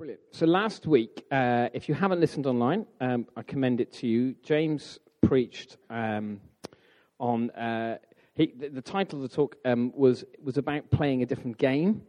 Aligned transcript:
Brilliant. 0.00 0.22
So 0.30 0.46
last 0.46 0.86
week, 0.86 1.26
uh, 1.30 1.68
if 1.74 1.86
you 1.86 1.94
haven't 1.94 2.20
listened 2.20 2.46
online, 2.46 2.86
um, 3.02 3.26
I 3.36 3.42
commend 3.42 3.82
it 3.82 3.92
to 3.96 4.06
you. 4.06 4.34
James 4.42 4.98
preached 5.20 5.76
um, 5.90 6.40
on. 7.18 7.50
Uh, 7.50 7.98
he, 8.32 8.54
the, 8.58 8.70
the, 8.70 8.80
title 8.80 9.22
of 9.22 9.28
the 9.28 9.36
talk 9.36 9.56
um, 9.66 9.92
was 9.94 10.24
was 10.42 10.56
about 10.56 10.90
playing 10.90 11.22
a 11.22 11.26
different 11.26 11.58
game, 11.58 12.00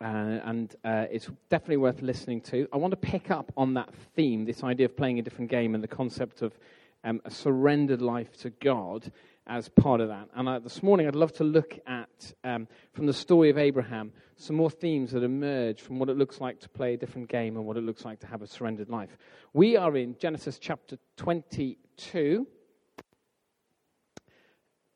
uh, 0.00 0.04
and 0.44 0.76
uh, 0.84 1.06
it's 1.10 1.28
definitely 1.50 1.78
worth 1.78 2.02
listening 2.02 2.40
to. 2.42 2.68
I 2.72 2.76
want 2.76 2.92
to 2.92 2.96
pick 2.96 3.32
up 3.32 3.50
on 3.56 3.74
that 3.74 3.92
theme, 4.14 4.44
this 4.44 4.62
idea 4.62 4.86
of 4.86 4.96
playing 4.96 5.18
a 5.18 5.22
different 5.22 5.50
game, 5.50 5.74
and 5.74 5.82
the 5.82 5.88
concept 5.88 6.40
of 6.40 6.56
um, 7.02 7.20
a 7.24 7.32
surrendered 7.32 8.00
life 8.00 8.36
to 8.42 8.50
God, 8.50 9.10
as 9.48 9.68
part 9.68 10.00
of 10.00 10.08
that. 10.08 10.28
And 10.34 10.48
uh, 10.48 10.58
this 10.58 10.82
morning, 10.82 11.06
I'd 11.06 11.14
love 11.14 11.32
to 11.34 11.44
look 11.44 11.78
at, 11.86 12.32
um, 12.44 12.68
from 12.92 13.06
the 13.06 13.12
story 13.12 13.50
of 13.50 13.58
Abraham, 13.58 14.12
some 14.36 14.56
more 14.56 14.70
themes 14.70 15.12
that 15.12 15.22
emerge 15.22 15.80
from 15.80 15.98
what 15.98 16.08
it 16.08 16.16
looks 16.16 16.40
like 16.40 16.60
to 16.60 16.68
play 16.68 16.94
a 16.94 16.96
different 16.96 17.28
game 17.28 17.56
and 17.56 17.64
what 17.64 17.76
it 17.76 17.82
looks 17.82 18.04
like 18.04 18.20
to 18.20 18.26
have 18.26 18.42
a 18.42 18.46
surrendered 18.46 18.90
life. 18.90 19.16
We 19.54 19.76
are 19.76 19.96
in 19.96 20.16
Genesis 20.18 20.58
chapter 20.58 20.98
22. 21.16 22.46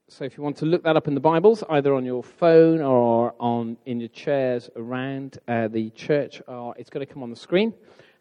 So 0.09 0.25
if 0.25 0.37
you 0.37 0.43
want 0.43 0.59
to 0.59 0.67
look 0.67 0.83
that 0.85 0.97
up 0.97 1.09
in 1.09 1.15
the 1.15 1.21
Bibles, 1.21 1.65
either 1.71 1.95
on 1.95 2.05
your 2.05 2.23
phone 2.23 2.83
or 2.83 3.35
on 3.41 3.79
in 3.87 3.99
your 3.99 4.11
chairs 4.11 4.69
around 4.77 5.39
uh, 5.49 5.69
the 5.69 5.89
church, 5.91 6.43
uh, 6.47 6.73
it's 6.77 6.91
going 6.91 7.05
to 7.05 7.11
come 7.11 7.23
on 7.23 7.31
the 7.31 7.37
screen. 7.37 7.73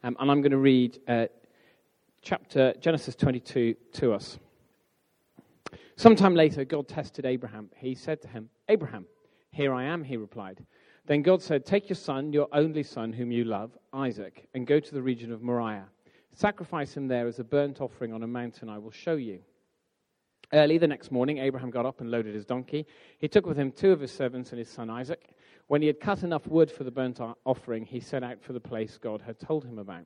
Um, 0.03 0.15
and 0.17 0.31
I'm 0.31 0.41
going 0.41 0.51
to 0.51 0.57
read 0.57 0.97
uh, 1.07 1.25
chapter 2.21 2.73
Genesis 2.79 3.15
22 3.15 3.75
to 3.93 4.13
us. 4.13 4.39
Sometime 6.01 6.33
later, 6.33 6.65
God 6.65 6.87
tested 6.87 7.27
Abraham. 7.27 7.69
He 7.77 7.93
said 7.93 8.23
to 8.23 8.27
him, 8.27 8.49
Abraham, 8.69 9.05
here 9.51 9.71
I 9.71 9.83
am, 9.83 10.03
he 10.03 10.17
replied. 10.17 10.65
Then 11.05 11.21
God 11.21 11.43
said, 11.43 11.63
Take 11.63 11.89
your 11.89 11.95
son, 11.95 12.33
your 12.33 12.47
only 12.53 12.81
son, 12.81 13.13
whom 13.13 13.31
you 13.31 13.43
love, 13.43 13.77
Isaac, 13.93 14.47
and 14.55 14.65
go 14.65 14.79
to 14.79 14.95
the 14.95 15.01
region 15.03 15.31
of 15.31 15.43
Moriah. 15.43 15.85
Sacrifice 16.33 16.97
him 16.97 17.07
there 17.07 17.27
as 17.27 17.37
a 17.37 17.43
burnt 17.43 17.81
offering 17.81 18.13
on 18.13 18.23
a 18.23 18.27
mountain 18.27 18.67
I 18.67 18.79
will 18.79 18.89
show 18.89 19.13
you. 19.13 19.41
Early 20.51 20.79
the 20.79 20.87
next 20.87 21.11
morning, 21.11 21.37
Abraham 21.37 21.69
got 21.69 21.85
up 21.85 22.01
and 22.01 22.09
loaded 22.09 22.33
his 22.33 22.45
donkey. 22.45 22.87
He 23.19 23.27
took 23.27 23.45
with 23.45 23.57
him 23.57 23.71
two 23.71 23.91
of 23.91 23.99
his 23.99 24.11
servants 24.11 24.49
and 24.49 24.57
his 24.57 24.69
son 24.69 24.89
Isaac. 24.89 25.35
When 25.67 25.83
he 25.83 25.87
had 25.87 25.99
cut 25.99 26.23
enough 26.23 26.47
wood 26.47 26.71
for 26.71 26.83
the 26.83 26.89
burnt 26.89 27.19
offering, 27.45 27.85
he 27.85 27.99
set 27.99 28.23
out 28.23 28.41
for 28.41 28.53
the 28.53 28.59
place 28.59 28.97
God 28.97 29.21
had 29.21 29.39
told 29.39 29.65
him 29.65 29.77
about. 29.77 30.05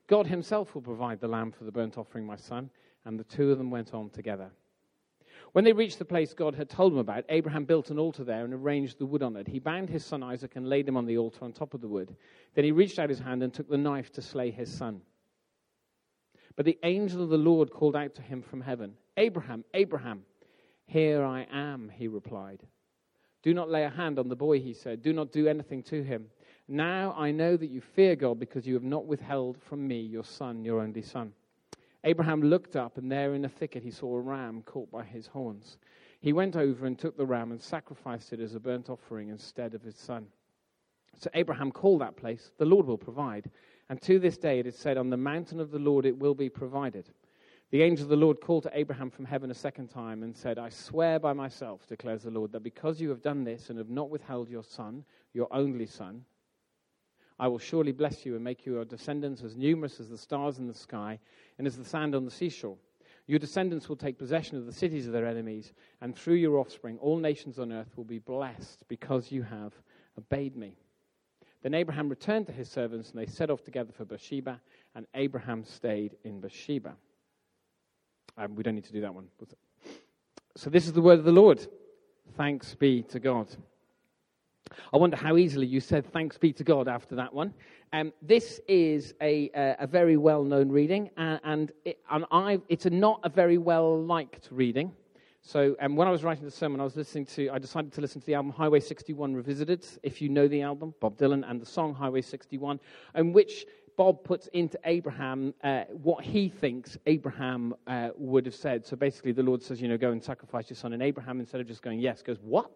God 0.07 0.27
himself 0.27 0.73
will 0.73 0.81
provide 0.81 1.19
the 1.19 1.27
lamb 1.27 1.51
for 1.51 1.63
the 1.63 1.71
burnt 1.71 1.97
offering, 1.97 2.25
my 2.25 2.35
son. 2.35 2.69
And 3.05 3.19
the 3.19 3.23
two 3.23 3.51
of 3.51 3.57
them 3.57 3.71
went 3.71 3.93
on 3.93 4.09
together. 4.09 4.51
When 5.53 5.63
they 5.63 5.73
reached 5.73 5.99
the 5.99 6.05
place 6.05 6.33
God 6.33 6.55
had 6.55 6.69
told 6.69 6.93
them 6.93 6.99
about, 6.99 7.25
Abraham 7.29 7.65
built 7.65 7.89
an 7.89 7.99
altar 7.99 8.23
there 8.23 8.45
and 8.45 8.53
arranged 8.53 8.99
the 8.99 9.05
wood 9.05 9.23
on 9.23 9.35
it. 9.35 9.47
He 9.47 9.59
bound 9.59 9.89
his 9.89 10.05
son 10.05 10.23
Isaac 10.23 10.55
and 10.55 10.69
laid 10.69 10.87
him 10.87 10.95
on 10.95 11.05
the 11.05 11.17
altar 11.17 11.43
on 11.43 11.51
top 11.51 11.73
of 11.73 11.81
the 11.81 11.87
wood. 11.87 12.15
Then 12.53 12.63
he 12.63 12.71
reached 12.71 12.99
out 12.99 13.09
his 13.09 13.19
hand 13.19 13.43
and 13.43 13.53
took 13.53 13.69
the 13.69 13.77
knife 13.77 14.11
to 14.13 14.21
slay 14.21 14.51
his 14.51 14.71
son. 14.71 15.01
But 16.55 16.65
the 16.65 16.79
angel 16.83 17.23
of 17.23 17.29
the 17.29 17.37
Lord 17.37 17.71
called 17.71 17.95
out 17.95 18.15
to 18.15 18.21
him 18.21 18.41
from 18.41 18.61
heaven, 18.61 18.93
Abraham, 19.17 19.65
Abraham. 19.73 20.23
Here 20.85 21.23
I 21.23 21.47
am, 21.51 21.89
he 21.89 22.07
replied. 22.07 22.61
Do 23.43 23.53
not 23.53 23.69
lay 23.69 23.83
a 23.83 23.89
hand 23.89 24.19
on 24.19 24.27
the 24.27 24.35
boy, 24.35 24.59
he 24.59 24.73
said. 24.73 25.01
Do 25.01 25.13
not 25.13 25.31
do 25.31 25.47
anything 25.47 25.83
to 25.83 26.03
him. 26.03 26.27
Now 26.71 27.13
I 27.17 27.31
know 27.31 27.57
that 27.57 27.69
you 27.69 27.81
fear 27.81 28.15
God 28.15 28.39
because 28.39 28.65
you 28.65 28.75
have 28.75 28.83
not 28.83 29.05
withheld 29.05 29.57
from 29.61 29.85
me 29.85 29.99
your 29.99 30.23
son, 30.23 30.63
your 30.63 30.79
only 30.79 31.01
son. 31.01 31.33
Abraham 32.05 32.41
looked 32.41 32.77
up, 32.77 32.97
and 32.97 33.11
there 33.11 33.33
in 33.33 33.43
a 33.43 33.49
thicket 33.49 33.83
he 33.83 33.91
saw 33.91 34.15
a 34.15 34.21
ram 34.21 34.61
caught 34.61 34.89
by 34.89 35.03
his 35.03 35.27
horns. 35.27 35.77
He 36.21 36.31
went 36.31 36.55
over 36.55 36.85
and 36.85 36.97
took 36.97 37.17
the 37.17 37.25
ram 37.25 37.51
and 37.51 37.61
sacrificed 37.61 38.31
it 38.31 38.39
as 38.39 38.55
a 38.55 38.59
burnt 38.61 38.89
offering 38.89 39.27
instead 39.27 39.73
of 39.73 39.81
his 39.81 39.97
son. 39.97 40.27
So 41.17 41.29
Abraham 41.33 41.73
called 41.73 41.99
that 41.99 42.15
place, 42.15 42.53
The 42.57 42.63
Lord 42.63 42.87
will 42.87 42.97
provide. 42.97 43.51
And 43.89 44.01
to 44.03 44.17
this 44.17 44.37
day 44.37 44.59
it 44.59 44.65
is 44.65 44.77
said, 44.77 44.97
On 44.97 45.09
the 45.09 45.17
mountain 45.17 45.59
of 45.59 45.71
the 45.71 45.79
Lord 45.79 46.05
it 46.05 46.17
will 46.17 46.35
be 46.35 46.47
provided. 46.47 47.09
The 47.71 47.83
angel 47.83 48.05
of 48.05 48.09
the 48.09 48.15
Lord 48.15 48.39
called 48.39 48.63
to 48.63 48.71
Abraham 48.73 49.09
from 49.09 49.25
heaven 49.25 49.51
a 49.51 49.55
second 49.55 49.89
time 49.89 50.23
and 50.23 50.33
said, 50.33 50.57
I 50.57 50.69
swear 50.69 51.19
by 51.19 51.33
myself, 51.33 51.85
declares 51.85 52.23
the 52.23 52.31
Lord, 52.31 52.53
that 52.53 52.63
because 52.63 53.01
you 53.01 53.09
have 53.09 53.21
done 53.21 53.43
this 53.43 53.69
and 53.69 53.77
have 53.77 53.89
not 53.89 54.09
withheld 54.09 54.49
your 54.49 54.63
son, 54.63 55.03
your 55.33 55.49
only 55.53 55.85
son, 55.85 56.23
I 57.41 57.47
will 57.47 57.57
surely 57.57 57.91
bless 57.91 58.23
you 58.23 58.35
and 58.35 58.43
make 58.43 58.67
your 58.67 58.85
descendants 58.85 59.41
as 59.41 59.57
numerous 59.57 59.99
as 59.99 60.09
the 60.09 60.17
stars 60.17 60.59
in 60.59 60.67
the 60.67 60.75
sky 60.75 61.17
and 61.57 61.65
as 61.65 61.75
the 61.75 61.83
sand 61.83 62.13
on 62.13 62.23
the 62.23 62.29
seashore. 62.29 62.77
Your 63.25 63.39
descendants 63.39 63.89
will 63.89 63.95
take 63.95 64.19
possession 64.19 64.57
of 64.57 64.67
the 64.67 64.71
cities 64.71 65.07
of 65.07 65.13
their 65.13 65.25
enemies, 65.25 65.73
and 66.01 66.15
through 66.15 66.35
your 66.35 66.59
offspring, 66.59 66.99
all 66.99 67.17
nations 67.17 67.57
on 67.57 67.71
earth 67.71 67.97
will 67.97 68.03
be 68.03 68.19
blessed 68.19 68.83
because 68.87 69.31
you 69.31 69.41
have 69.41 69.73
obeyed 70.19 70.55
me. 70.55 70.75
Then 71.63 71.73
Abraham 71.73 72.09
returned 72.09 72.45
to 72.45 72.51
his 72.51 72.69
servants, 72.69 73.09
and 73.09 73.19
they 73.19 73.25
set 73.25 73.49
off 73.49 73.63
together 73.63 73.91
for 73.91 74.05
Beersheba, 74.05 74.61
and 74.93 75.07
Abraham 75.15 75.63
stayed 75.63 76.17
in 76.23 76.41
Beersheba. 76.41 76.93
Um, 78.37 78.55
we 78.55 78.61
don't 78.61 78.75
need 78.75 78.85
to 78.85 78.93
do 78.93 79.01
that 79.01 79.15
one. 79.15 79.27
So, 80.55 80.69
this 80.69 80.85
is 80.85 80.93
the 80.93 81.01
word 81.01 81.17
of 81.17 81.25
the 81.25 81.31
Lord. 81.31 81.65
Thanks 82.37 82.75
be 82.75 83.01
to 83.03 83.19
God. 83.19 83.47
I 84.93 84.97
wonder 84.97 85.17
how 85.17 85.37
easily 85.37 85.67
you 85.67 85.79
said 85.79 86.05
thanks 86.05 86.37
be 86.37 86.53
to 86.53 86.63
God 86.63 86.87
after 86.87 87.15
that 87.15 87.33
one. 87.33 87.53
Um, 87.93 88.13
this 88.21 88.61
is 88.67 89.13
a, 89.21 89.49
uh, 89.51 89.83
a 89.83 89.87
very 89.87 90.17
well 90.17 90.43
known 90.43 90.69
reading, 90.69 91.09
and, 91.17 91.39
and, 91.43 91.71
it, 91.85 91.99
and 92.09 92.25
I, 92.31 92.59
it's 92.69 92.85
a 92.85 92.89
not 92.89 93.19
a 93.23 93.29
very 93.29 93.57
well 93.57 94.01
liked 94.01 94.49
reading. 94.51 94.93
So 95.43 95.75
um, 95.79 95.95
when 95.95 96.07
I 96.07 96.11
was 96.11 96.23
writing 96.23 96.45
the 96.45 96.51
sermon, 96.51 96.79
I 96.79 96.83
was 96.83 96.95
listening 96.95 97.25
to, 97.27 97.49
I 97.49 97.57
decided 97.57 97.91
to 97.93 98.01
listen 98.01 98.21
to 98.21 98.27
the 98.27 98.35
album 98.35 98.51
Highway 98.51 98.79
61 98.79 99.33
Revisited, 99.33 99.85
if 100.03 100.21
you 100.21 100.29
know 100.29 100.47
the 100.47 100.61
album, 100.61 100.93
Bob 100.99 101.17
Dylan, 101.17 101.49
and 101.49 101.59
the 101.59 101.65
song 101.65 101.93
Highway 101.95 102.21
61, 102.21 102.79
in 103.15 103.33
which 103.33 103.65
Bob 103.97 104.23
puts 104.23 104.47
into 104.47 104.79
Abraham 104.85 105.53
uh, 105.63 105.83
what 105.89 106.23
he 106.23 106.47
thinks 106.47 106.97
Abraham 107.07 107.73
uh, 107.87 108.09
would 108.15 108.45
have 108.45 108.55
said. 108.55 108.85
So 108.85 108.95
basically, 108.95 109.31
the 109.31 109.43
Lord 109.43 109.61
says, 109.61 109.81
you 109.81 109.87
know, 109.87 109.97
go 109.97 110.11
and 110.11 110.23
sacrifice 110.23 110.69
your 110.69 110.77
son. 110.77 110.93
And 110.93 111.01
Abraham, 111.01 111.39
instead 111.39 111.59
of 111.59 111.67
just 111.67 111.81
going, 111.81 111.99
yes, 111.99 112.21
goes, 112.21 112.37
what? 112.41 112.71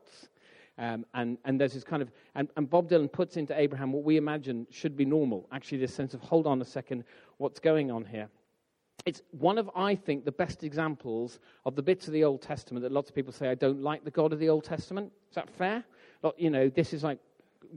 Um, 0.78 1.06
and, 1.14 1.38
and 1.46 1.60
there's 1.60 1.74
this 1.74 1.84
kind 1.84 2.02
of, 2.02 2.12
and, 2.36 2.50
and 2.58 2.70
Bob 2.70 2.90
Dylan 2.90 3.12
puts 3.12 3.38
into 3.38 3.58
Abraham 3.58 3.94
what 3.94 4.04
we 4.04 4.18
imagine 4.18 4.68
should 4.70 4.98
be 4.98 5.06
normal. 5.06 5.48
Actually, 5.52 5.78
this 5.78 5.94
sense 5.94 6.14
of, 6.14 6.22
hold 6.22 6.48
on 6.48 6.62
a 6.62 6.66
second, 6.66 7.04
what's 7.38 7.60
going 7.60 7.92
on 7.92 8.04
here? 8.04 8.28
It's 9.06 9.22
one 9.32 9.58
of, 9.58 9.70
I 9.76 9.96
think, 9.96 10.26
the 10.26 10.32
best 10.32 10.64
examples 10.64 11.40
of 11.66 11.76
the 11.76 11.82
bits 11.82 12.08
of 12.08 12.14
the 12.14 12.24
Old 12.24 12.42
Testament 12.42 12.84
that 12.84 12.92
lots 12.92 13.10
of 13.10 13.16
people 13.16 13.32
say, 13.32 13.50
I 13.50 13.56
don't 13.56 13.82
like 13.82 14.04
the 14.04 14.12
God 14.12 14.34
of 14.34 14.40
the 14.40 14.50
Old 14.50 14.64
Testament. 14.64 15.12
Is 15.30 15.36
that 15.36 15.50
fair? 15.50 15.84
You 16.38 16.50
know, 16.50 16.70
this 16.70 16.92
is 16.94 17.04
like, 17.04 17.20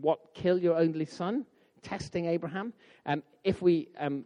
what, 0.01 0.19
kill 0.35 0.59
your 0.59 0.77
only 0.77 1.05
son? 1.05 1.45
Testing 1.83 2.27
Abraham. 2.27 2.73
Um, 3.07 3.23
if 3.45 3.63
we 3.63 3.89
um, 3.99 4.25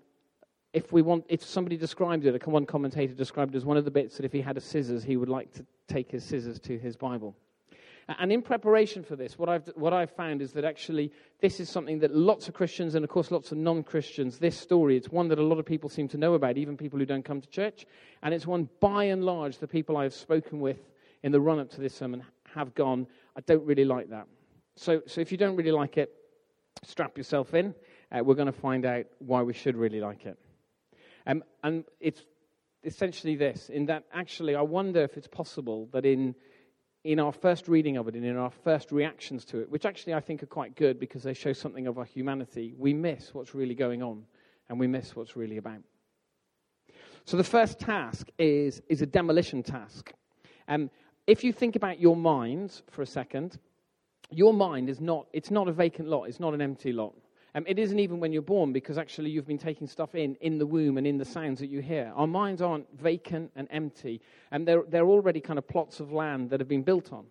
if 0.73 0.91
we 0.91 1.03
want, 1.03 1.25
if 1.29 1.45
somebody 1.45 1.77
described 1.77 2.25
it, 2.25 2.47
one 2.47 2.65
commentator 2.65 3.13
described 3.13 3.55
it 3.55 3.59
as 3.59 3.65
one 3.65 3.77
of 3.77 3.85
the 3.85 3.91
bits 3.91 4.17
that 4.17 4.25
if 4.25 4.33
he 4.33 4.41
had 4.41 4.57
a 4.57 4.61
scissors, 4.61 5.05
he 5.05 5.17
would 5.17 5.29
like 5.29 5.53
to 5.53 5.67
take 5.87 6.11
his 6.11 6.25
scissors 6.25 6.59
to 6.61 6.79
his 6.79 6.97
Bible. 6.97 7.37
And 8.09 8.33
in 8.33 8.43
preparation 8.43 9.05
for 9.05 9.17
this, 9.17 9.39
what 9.39 9.49
I've, 9.49 9.69
what 9.75 9.93
I've 9.93 10.11
found 10.11 10.43
is 10.43 10.53
that 10.53 10.65
actually 10.65 11.13
this 11.41 11.61
is 11.61 11.69
something 11.69 12.01
that 12.01 12.15
lots 12.15 12.49
of 12.49 12.55
Christians 12.55 12.95
and, 12.95 13.05
of 13.05 13.11
course, 13.11 13.31
lots 13.31 13.53
of 13.53 13.59
non 13.59 13.83
Christians, 13.85 14.39
this 14.39 14.59
story, 14.59 14.97
it's 14.97 15.09
one 15.09 15.29
that 15.29 15.39
a 15.39 15.43
lot 15.43 15.59
of 15.59 15.67
people 15.67 15.89
seem 15.89 16.09
to 16.09 16.19
know 16.19 16.35
about, 16.35 16.57
even 16.57 16.77
people 16.77 16.99
who 16.99 17.07
don't 17.07 17.25
come 17.25 17.41
to 17.41 17.49
church. 17.49 17.87
And 18.23 18.35
it's 18.35 18.47
one, 18.47 18.69
by 18.81 19.05
and 19.05 19.25
large, 19.25 19.59
the 19.59 19.69
people 19.69 19.97
I've 19.97 20.15
spoken 20.15 20.61
with 20.61 20.79
in 21.23 21.33
the 21.33 21.41
run 21.41 21.61
up 21.61 21.71
to 21.71 21.81
this 21.81 21.95
sermon 21.95 22.25
have 22.55 22.75
gone, 22.75 23.07
I 23.37 23.41
don't 23.41 23.65
really 23.65 23.85
like 23.85 24.11
that. 24.11 24.27
So, 24.77 25.03
so 25.07 25.21
if 25.21 25.31
you 25.31 25.39
don't 25.39 25.57
really 25.57 25.73
like 25.73 25.97
it, 25.97 26.13
strap 26.85 27.17
yourself 27.17 27.55
in. 27.55 27.75
Uh, 28.11 28.23
we're 28.25 28.35
going 28.35 28.47
to 28.47 28.53
find 28.53 28.85
out 28.85 29.07
why 29.19 29.43
we 29.43 29.53
should 29.53 29.77
really 29.77 30.01
like 30.01 30.27
it. 30.27 30.39
Um, 31.27 31.45
and 31.63 31.85
it's 32.01 32.25
essentially 32.85 33.37
this 33.37 33.69
in 33.69 33.87
that 33.87 34.05
actually, 34.13 34.57
I 34.57 34.63
wonder 34.63 35.03
if 35.03 35.17
it's 35.17 35.29
possible 35.29 35.89
that 35.93 36.05
in 36.05 36.35
in 37.05 37.19
our 37.19 37.33
first 37.33 37.69
reading 37.69 37.97
of 37.97 38.07
it 38.09 38.15
and 38.15 38.25
in 38.25 38.37
our 38.37 38.51
first 38.51 38.93
reactions 38.93 39.45
to 39.47 39.59
it, 39.59 39.71
which 39.71 39.85
actually 39.85 40.15
I 40.15 40.21
think 40.21 40.43
are 40.43 40.47
quite 40.47 40.77
good 40.77 41.01
because 41.01 41.23
they 41.23 41.35
show 41.35 41.53
something 41.53 41.87
of 41.87 41.99
our 41.99 42.05
humanity, 42.05 42.75
we 42.79 42.95
miss 42.95 43.35
what's 43.35 43.55
really 43.55 43.75
going 43.75 44.03
on 44.03 44.25
and 44.69 44.79
we 44.79 44.87
miss 44.87 45.17
what's 45.17 45.37
really 45.37 45.57
about. 45.57 45.83
So 47.25 47.37
the 47.37 47.45
first 47.45 47.79
task 47.79 48.29
is, 48.39 48.83
is 48.89 49.03
a 49.03 49.07
demolition 49.07 49.63
task. 49.63 50.13
Um, 50.69 50.91
if 51.27 51.45
you 51.45 51.53
think 51.53 51.77
about 51.77 52.01
your 52.01 52.17
mind 52.17 52.83
for 52.91 53.03
a 53.03 53.07
second, 53.07 53.59
your 54.31 54.55
mind 54.55 54.89
is 54.89 55.01
not, 55.01 55.27
it's 55.33 55.51
not 55.51 55.69
a 55.69 55.73
vacant 55.73 56.09
lot, 56.09 56.25
it's 56.25 56.41
not 56.41 56.55
an 56.55 56.61
empty 56.61 56.93
lot. 56.93 57.15
Um, 57.55 57.65
it 57.67 57.79
isn't 57.79 57.99
even 57.99 58.19
when 58.19 58.33
you're 58.33 58.43
born 58.43 58.73
because 58.73 58.97
actually 58.97 59.31
you've 59.31 59.47
been 59.47 59.59
taking 59.59 59.87
stuff 59.87 60.15
in 60.15 60.37
in 60.37 60.59
the 60.59 60.67
womb 60.67 60.97
and 60.97 61.07
in 61.07 61.19
the 61.19 61.25
sounds 61.25 61.61
that 61.61 61.69
you 61.69 61.81
hear. 61.81 62.13
Our 62.17 62.27
minds 62.27 62.63
aren't 62.63 62.87
vacant 62.99 63.51
and 63.57 63.69
empty, 63.71 64.21
and 64.51 64.67
they're, 64.67 64.85
they're 64.89 65.09
already 65.09 65.41
kind 65.41 65.59
of 65.59 65.69
plots 65.69 66.01
of 66.01 66.13
land 66.13 66.51
that 66.51 66.61
have 66.61 66.69
been 66.69 66.83
built 66.83 67.13
on. 67.13 67.27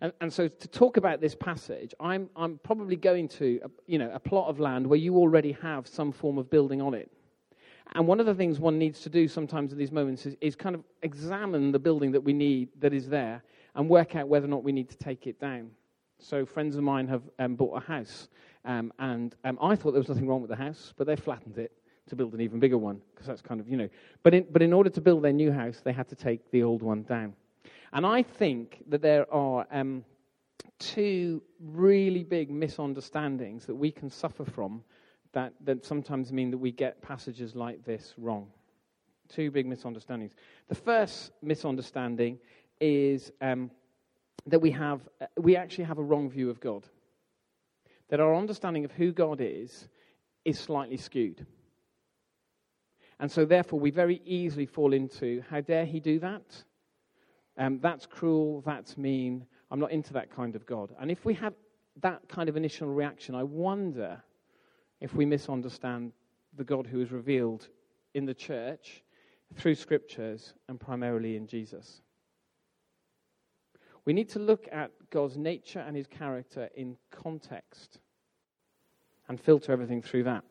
And, 0.00 0.12
and 0.20 0.32
so 0.32 0.48
to 0.48 0.68
talk 0.68 0.96
about 0.96 1.20
this 1.20 1.34
passage, 1.34 1.94
I'm, 1.98 2.28
I'm 2.36 2.58
probably 2.62 2.96
going 2.96 3.28
to 3.28 3.60
a, 3.64 3.70
you 3.86 3.98
know, 3.98 4.10
a 4.12 4.20
plot 4.20 4.48
of 4.48 4.60
land 4.60 4.86
where 4.86 4.98
you 4.98 5.16
already 5.16 5.52
have 5.62 5.86
some 5.86 6.12
form 6.12 6.38
of 6.38 6.50
building 6.50 6.80
on 6.80 6.94
it. 6.94 7.10
And 7.94 8.06
one 8.06 8.18
of 8.20 8.26
the 8.26 8.34
things 8.34 8.58
one 8.58 8.78
needs 8.78 9.00
to 9.00 9.08
do 9.08 9.28
sometimes 9.28 9.72
in 9.72 9.78
these 9.78 9.92
moments 9.92 10.26
is, 10.26 10.36
is 10.40 10.56
kind 10.56 10.74
of 10.74 10.82
examine 11.02 11.70
the 11.70 11.78
building 11.78 12.12
that 12.12 12.20
we 12.20 12.32
need 12.32 12.70
that 12.80 12.92
is 12.92 13.08
there 13.08 13.42
and 13.74 13.88
work 13.88 14.16
out 14.16 14.28
whether 14.28 14.46
or 14.46 14.50
not 14.50 14.64
we 14.64 14.72
need 14.72 14.88
to 14.88 14.96
take 14.96 15.26
it 15.26 15.40
down. 15.40 15.70
So 16.18 16.46
friends 16.46 16.76
of 16.76 16.82
mine 16.82 17.08
have 17.08 17.22
um, 17.38 17.54
bought 17.54 17.76
a 17.76 17.86
house, 17.86 18.28
um, 18.64 18.92
and 18.98 19.34
um, 19.44 19.58
I 19.60 19.76
thought 19.76 19.92
there 19.92 20.00
was 20.00 20.08
nothing 20.08 20.26
wrong 20.26 20.40
with 20.40 20.50
the 20.50 20.56
house, 20.56 20.92
but 20.96 21.06
they 21.06 21.16
flattened 21.16 21.58
it 21.58 21.72
to 22.08 22.16
build 22.16 22.34
an 22.34 22.40
even 22.40 22.60
bigger 22.60 22.78
one 22.78 23.00
because 23.12 23.26
that's 23.26 23.42
kind 23.42 23.60
of 23.60 23.68
you 23.68 23.76
know. 23.76 23.88
But 24.22 24.34
in, 24.34 24.46
but 24.50 24.62
in 24.62 24.72
order 24.72 24.90
to 24.90 25.00
build 25.00 25.22
their 25.22 25.32
new 25.32 25.52
house, 25.52 25.80
they 25.82 25.92
had 25.92 26.08
to 26.08 26.16
take 26.16 26.50
the 26.50 26.62
old 26.62 26.82
one 26.82 27.02
down. 27.02 27.34
And 27.92 28.04
I 28.04 28.22
think 28.22 28.82
that 28.88 29.02
there 29.02 29.32
are 29.32 29.66
um, 29.70 30.04
two 30.78 31.42
really 31.60 32.24
big 32.24 32.50
misunderstandings 32.50 33.66
that 33.66 33.74
we 33.74 33.90
can 33.90 34.10
suffer 34.10 34.44
from 34.44 34.82
that, 35.32 35.52
that 35.64 35.84
sometimes 35.84 36.32
mean 36.32 36.50
that 36.50 36.58
we 36.58 36.72
get 36.72 37.00
passages 37.02 37.54
like 37.54 37.84
this 37.84 38.14
wrong. 38.18 38.48
Two 39.28 39.50
big 39.50 39.66
misunderstandings. 39.66 40.32
The 40.68 40.74
first 40.74 41.32
misunderstanding 41.42 42.38
is 42.80 43.32
um, 43.40 43.70
that 44.46 44.58
we 44.58 44.70
have 44.72 45.00
uh, 45.20 45.26
we 45.38 45.56
actually 45.56 45.84
have 45.84 45.98
a 45.98 46.02
wrong 46.02 46.28
view 46.28 46.50
of 46.50 46.60
God. 46.60 46.86
That 48.08 48.20
our 48.20 48.34
understanding 48.34 48.84
of 48.84 48.92
who 48.92 49.12
God 49.12 49.40
is 49.40 49.88
is 50.44 50.58
slightly 50.58 50.96
skewed. 50.96 51.46
And 53.20 53.30
so, 53.30 53.44
therefore, 53.44 53.80
we 53.80 53.90
very 53.90 54.20
easily 54.24 54.66
fall 54.66 54.92
into 54.92 55.42
how 55.48 55.60
dare 55.60 55.86
he 55.86 56.00
do 56.00 56.18
that? 56.18 56.64
Um, 57.56 57.78
that's 57.80 58.06
cruel, 58.06 58.62
that's 58.66 58.98
mean, 58.98 59.46
I'm 59.70 59.78
not 59.80 59.92
into 59.92 60.12
that 60.14 60.30
kind 60.30 60.56
of 60.56 60.66
God. 60.66 60.94
And 61.00 61.10
if 61.10 61.24
we 61.24 61.34
have 61.34 61.54
that 62.02 62.28
kind 62.28 62.48
of 62.48 62.56
initial 62.56 62.88
reaction, 62.88 63.34
I 63.34 63.44
wonder 63.44 64.22
if 65.00 65.14
we 65.14 65.24
misunderstand 65.24 66.12
the 66.56 66.64
God 66.64 66.86
who 66.86 67.00
is 67.00 67.12
revealed 67.12 67.68
in 68.14 68.24
the 68.24 68.34
church 68.34 69.02
through 69.54 69.74
scriptures 69.76 70.54
and 70.68 70.80
primarily 70.80 71.36
in 71.36 71.46
Jesus. 71.46 72.02
We 74.06 74.12
need 74.12 74.28
to 74.30 74.38
look 74.38 74.68
at 74.70 74.90
God's 75.10 75.36
nature 75.36 75.80
and 75.80 75.96
his 75.96 76.06
character 76.06 76.68
in 76.74 76.96
context 77.10 77.98
and 79.28 79.40
filter 79.40 79.72
everything 79.72 80.02
through 80.02 80.24
that. 80.24 80.44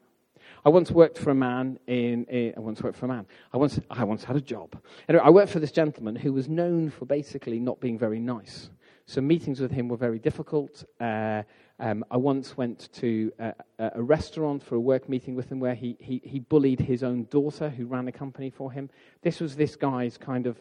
I 0.66 0.70
once 0.70 0.92
worked 0.92 1.18
for 1.18 1.30
a 1.30 1.36
man 1.36 1.80
in, 1.88 2.26
in, 2.26 2.54
I 2.58 2.60
once 2.60 2.82
worked 2.82 2.98
for 2.98 3.06
a 3.06 3.10
man. 3.10 3.26
I 3.54 3.58
once, 3.58 3.80
I 3.90 4.04
once 4.04 4.24
had 4.24 4.36
a 4.36 4.42
job. 4.42 4.78
Anyway, 5.08 5.24
I 5.24 5.30
worked 5.30 5.52
for 5.52 5.60
this 5.60 5.72
gentleman 5.72 6.16
who 6.16 6.34
was 6.34 6.50
known 6.50 6.90
for 6.90 7.06
basically 7.06 7.60
not 7.60 7.80
being 7.80 7.98
very 7.98 8.20
nice. 8.20 8.70
So 9.06 9.22
meetings 9.22 9.60
with 9.60 9.72
him 9.72 9.90
were 9.90 9.98
very 9.98 10.20
difficult. 10.20 10.84
Uh, 11.00 11.44
um, 11.80 12.06
I 12.10 12.18
once 12.18 12.56
went 12.56 12.92
to 12.94 13.32
a, 13.40 13.54
a, 13.80 14.02
restaurant 14.02 14.64
for 14.64 14.76
a 14.76 14.80
work 14.80 15.10
meeting 15.10 15.36
with 15.36 15.52
him 15.52 15.60
where 15.60 15.76
he, 15.76 15.98
he, 16.00 16.22
he 16.24 16.40
bullied 16.40 16.80
his 16.80 17.04
own 17.04 17.26
daughter 17.26 17.70
who 17.70 17.86
ran 17.86 18.08
a 18.08 18.12
company 18.12 18.50
for 18.50 18.72
him. 18.72 18.90
This 19.22 19.42
was 19.42 19.56
this 19.56 19.76
guy's 19.76 20.18
kind 20.18 20.48
of, 20.48 20.58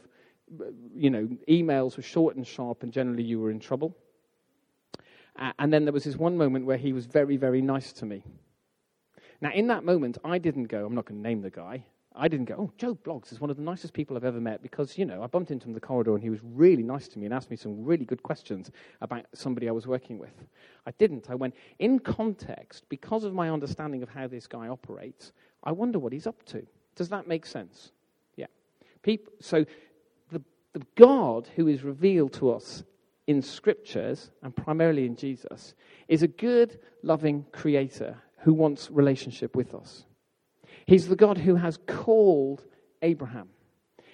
you 0.94 1.10
know, 1.10 1.28
emails 1.49 1.96
were 1.96 2.02
short 2.02 2.37
and 2.37 2.46
sharp, 2.46 2.82
and 2.82 2.93
generally 2.93 3.22
you 3.22 3.40
were 3.40 3.50
in 3.50 3.60
trouble. 3.60 3.96
And 5.58 5.72
then 5.72 5.84
there 5.84 5.93
was 5.93 6.04
this 6.04 6.16
one 6.16 6.37
moment 6.37 6.66
where 6.66 6.76
he 6.76 6.93
was 6.93 7.06
very, 7.06 7.37
very 7.37 7.62
nice 7.62 7.93
to 7.94 8.06
me. 8.06 8.22
Now, 9.40 9.50
in 9.52 9.66
that 9.69 9.84
moment, 9.84 10.19
I 10.25 10.38
didn't 10.38 10.64
go, 10.64 10.87
I'm 10.87 10.94
not 10.94 11.06
going 11.06 11.22
to 11.22 11.28
name 11.28 11.43
the 11.43 11.50
guy. 11.50 11.84
I 12.14 12.28
didn't 12.28 12.44
go, 12.44 12.54
oh, 12.58 12.72
Joe 12.76 12.94
Bloggs 12.94 13.32
is 13.32 13.40
one 13.40 13.49
of 13.49 13.56
the 13.56 13.62
nicest 13.62 13.94
people 13.94 14.16
I've 14.16 14.25
ever 14.25 14.40
met 14.40 14.62
because, 14.62 14.99
you 14.99 15.06
know, 15.06 15.22
I 15.22 15.26
bumped 15.26 15.50
into 15.50 15.64
him 15.64 15.70
in 15.70 15.75
the 15.75 15.81
corridor 15.81 16.14
and 16.14 16.22
he 16.22 16.28
was 16.28 16.40
really 16.44 16.82
nice 16.82 17.08
to 17.08 17.19
me 17.19 17.25
and 17.25 17.34
asked 17.34 17.50
me 17.50 17.56
some 17.56 17.82
really 17.82 18.04
good 18.04 18.22
questions 18.22 18.70
about 19.00 19.25
somebody 19.32 19.69
I 19.69 19.72
was 19.72 19.87
working 19.87 20.19
with. 20.19 20.44
I 20.87 20.90
didn't. 20.93 21.31
I 21.31 21.34
went, 21.34 21.54
in 21.78 21.99
context, 21.99 22.84
because 22.90 23.25
of 23.25 23.32
my 23.32 23.49
understanding 23.49 24.02
of 24.02 24.10
how 24.10 24.26
this 24.26 24.46
guy 24.46 24.69
operates, 24.69 25.32
I 25.64 25.72
wonder 25.72 25.99
what 25.99 26.12
he's 26.12 26.26
up 26.26 26.44
to. 26.46 26.66
Does 26.94 27.08
that 27.08 27.26
make 27.26 27.46
sense? 27.46 27.93
Yeah. 28.37 28.46
People, 29.02 29.32
so 29.40 29.64
the, 30.73 30.83
God 30.97 31.49
who 31.57 31.69
is 31.69 31.83
revealed 31.83 32.33
to 32.35 32.51
us 32.51 32.85
in 33.27 33.43
scriptures 33.43 34.31
and 34.43 34.55
primarily 34.55 35.07
in 35.07 35.17
Jesus 35.17 35.75
is 36.09 36.23
a 36.23 36.29
good, 36.29 36.79
loving 37.03 37.47
creator 37.53 38.17
who 38.39 38.53
wants 38.53 38.91
relationship 38.91 39.55
with 39.55 39.75
us. 39.75 40.05
He's 40.87 41.09
the 41.09 41.17
God 41.17 41.39
who 41.39 41.55
has 41.55 41.79
called 41.87 42.65
Abraham 43.03 43.49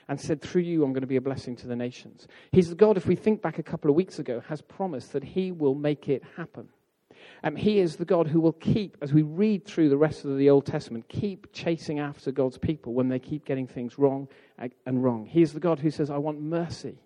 and 0.09 0.21
said, 0.21 0.41
Through 0.41 0.63
you, 0.63 0.85
I'm 0.85 0.93
going 0.93 1.03
to 1.03 1.07
be 1.07 1.17
a 1.17 1.21
blessing 1.21 1.57
to 1.57 1.67
the 1.67 1.77
nations. 1.77 2.27
He's 2.53 2.69
the 2.69 2.75
God, 2.75 2.97
if 2.97 3.07
we 3.07 3.17
think 3.17 3.43
back 3.43 3.59
a 3.59 3.63
couple 3.63 3.91
of 3.91 3.97
weeks 3.97 4.19
ago, 4.19 4.43
has 4.49 4.61
promised 4.61 5.13
that 5.13 5.25
He 5.25 5.53
will 5.53 5.75
make 5.75 6.09
it 6.09 6.23
happen. 6.37 6.69
Um, 7.45 7.57
he 7.57 7.79
is 7.79 7.97
the 7.97 8.05
God 8.05 8.27
who 8.27 8.41
will 8.41 8.53
keep, 8.53 8.97
as 9.01 9.13
we 9.13 9.23
read 9.23 9.65
through 9.65 9.89
the 9.89 9.97
rest 9.97 10.25
of 10.25 10.37
the 10.37 10.51
Old 10.51 10.67
Testament, 10.67 11.09
keep 11.09 11.53
chasing 11.53 11.99
after 12.01 12.33
God's 12.33 12.59
people 12.59 12.95
when 12.95 13.09
they 13.09 13.19
keep 13.19 13.45
getting 13.45 13.67
things 13.67 13.99
wrong 13.99 14.29
and 14.87 15.05
wrong. 15.05 15.27
He 15.27 15.43
is 15.43 15.53
the 15.53 15.61
God 15.61 15.79
who 15.79 15.91
says, 15.91 16.11
I 16.11 16.19
want 16.19 16.41
mercy. 16.41 16.99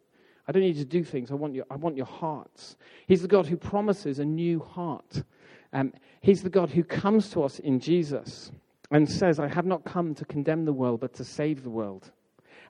I 0.48 0.52
don't 0.52 0.62
need 0.62 0.76
you 0.76 0.84
to 0.84 0.90
do 0.90 1.04
things. 1.04 1.30
I 1.30 1.34
want 1.34 1.54
your, 1.54 1.66
I 1.70 1.76
want 1.76 1.96
your 1.96 2.06
hearts. 2.06 2.76
He's 3.06 3.22
the 3.22 3.28
God 3.28 3.46
who 3.46 3.56
promises 3.56 4.18
a 4.18 4.24
new 4.24 4.60
heart. 4.60 5.22
Um, 5.72 5.92
he's 6.20 6.42
the 6.42 6.50
God 6.50 6.70
who 6.70 6.82
comes 6.82 7.30
to 7.30 7.42
us 7.42 7.58
in 7.58 7.78
Jesus 7.78 8.50
and 8.90 9.08
says, 9.08 9.38
I 9.38 9.48
have 9.48 9.66
not 9.66 9.84
come 9.84 10.14
to 10.16 10.24
condemn 10.24 10.64
the 10.64 10.72
world, 10.72 11.00
but 11.00 11.14
to 11.14 11.24
save 11.24 11.62
the 11.62 11.70
world. 11.70 12.10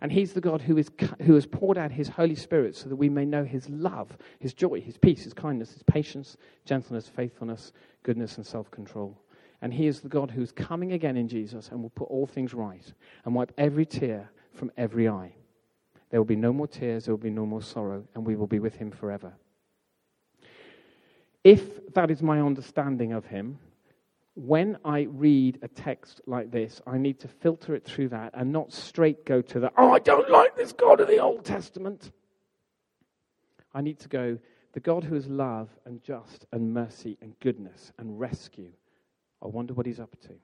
And 0.03 0.13
He's 0.13 0.33
the 0.33 0.41
God 0.41 0.61
who, 0.61 0.77
is, 0.77 0.91
who 1.23 1.35
has 1.35 1.47
poured 1.47 1.79
out 1.79 1.93
His 1.93 2.09
Holy 2.09 2.35
Spirit 2.35 2.77
so 2.77 2.89
that 2.89 2.97
we 2.97 3.09
may 3.09 3.25
know 3.25 3.45
His 3.45 3.69
love, 3.71 4.19
His 4.41 4.53
joy, 4.53 4.81
His 4.81 4.99
peace, 4.99 5.25
His 5.25 5.33
kindness, 5.33 5.73
His 5.73 5.83
patience, 5.85 6.37
gentleness, 6.67 7.09
faithfulness, 7.09 7.73
goodness, 8.03 8.37
and 8.37 8.45
self 8.45 8.71
control. 8.71 9.17
And 9.63 9.73
He 9.73 9.87
is 9.87 10.01
the 10.01 10.09
God 10.09 10.31
who 10.31 10.43
is 10.43 10.53
coming 10.53 10.93
again 10.93 11.17
in 11.17 11.29
Jesus 11.29 11.69
and 11.69 11.81
will 11.81 11.91
put 11.91 12.11
all 12.11 12.27
things 12.27 12.53
right 12.53 12.93
and 13.25 13.35
wipe 13.35 13.53
every 13.57 13.87
tear 13.87 14.29
from 14.53 14.71
every 14.77 15.09
eye. 15.09 15.33
There 16.11 16.21
will 16.21 16.27
be 16.27 16.37
no 16.37 16.53
more 16.53 16.67
tears, 16.67 17.07
there 17.07 17.15
will 17.15 17.23
be 17.23 17.31
no 17.31 17.47
more 17.47 17.63
sorrow, 17.63 18.05
and 18.15 18.27
we 18.27 18.37
will 18.37 18.47
be 18.47 18.59
with 18.59 18.75
Him 18.75 18.91
forever. 18.91 19.33
If 21.45 21.93
that 21.95 22.11
is 22.11 22.23
my 22.23 22.41
understanding 22.41 23.13
of 23.13 23.27
him, 23.27 23.59
when 24.35 24.79
I 24.85 25.03
read 25.03 25.59
a 25.63 25.69
text 25.69 26.21
like 26.27 26.51
this, 26.51 26.81
I 26.87 26.97
need 26.97 27.21
to 27.21 27.29
filter 27.29 27.75
it 27.75 27.85
through 27.85 28.09
that 28.11 28.31
and 28.35 28.51
not 28.51 28.73
straight 28.73 29.27
go 29.27 29.43
to 29.43 29.61
the, 29.61 29.71
oh, 29.77 29.93
I 29.93 29.99
don't 29.99 30.31
like 30.31 30.57
this 30.57 30.73
God 30.73 31.01
of 31.01 31.09
the 31.09 31.19
Old 31.19 31.45
Testament. 31.45 32.13
I 33.75 33.83
need 33.83 33.99
to 34.01 34.09
go, 34.09 34.39
the 34.73 34.81
God 34.81 35.05
who 35.05 35.17
is 35.17 35.27
love 35.27 35.69
and 35.85 36.03
just 36.03 36.47
and 36.53 36.73
mercy 36.73 37.19
and 37.21 37.39
goodness 37.41 37.93
and 37.99 38.19
rescue. 38.19 38.73
I 39.43 39.49
wonder 39.49 39.75
what 39.75 39.85
he's 39.85 40.01
up 40.01 40.17
to. 40.23 40.35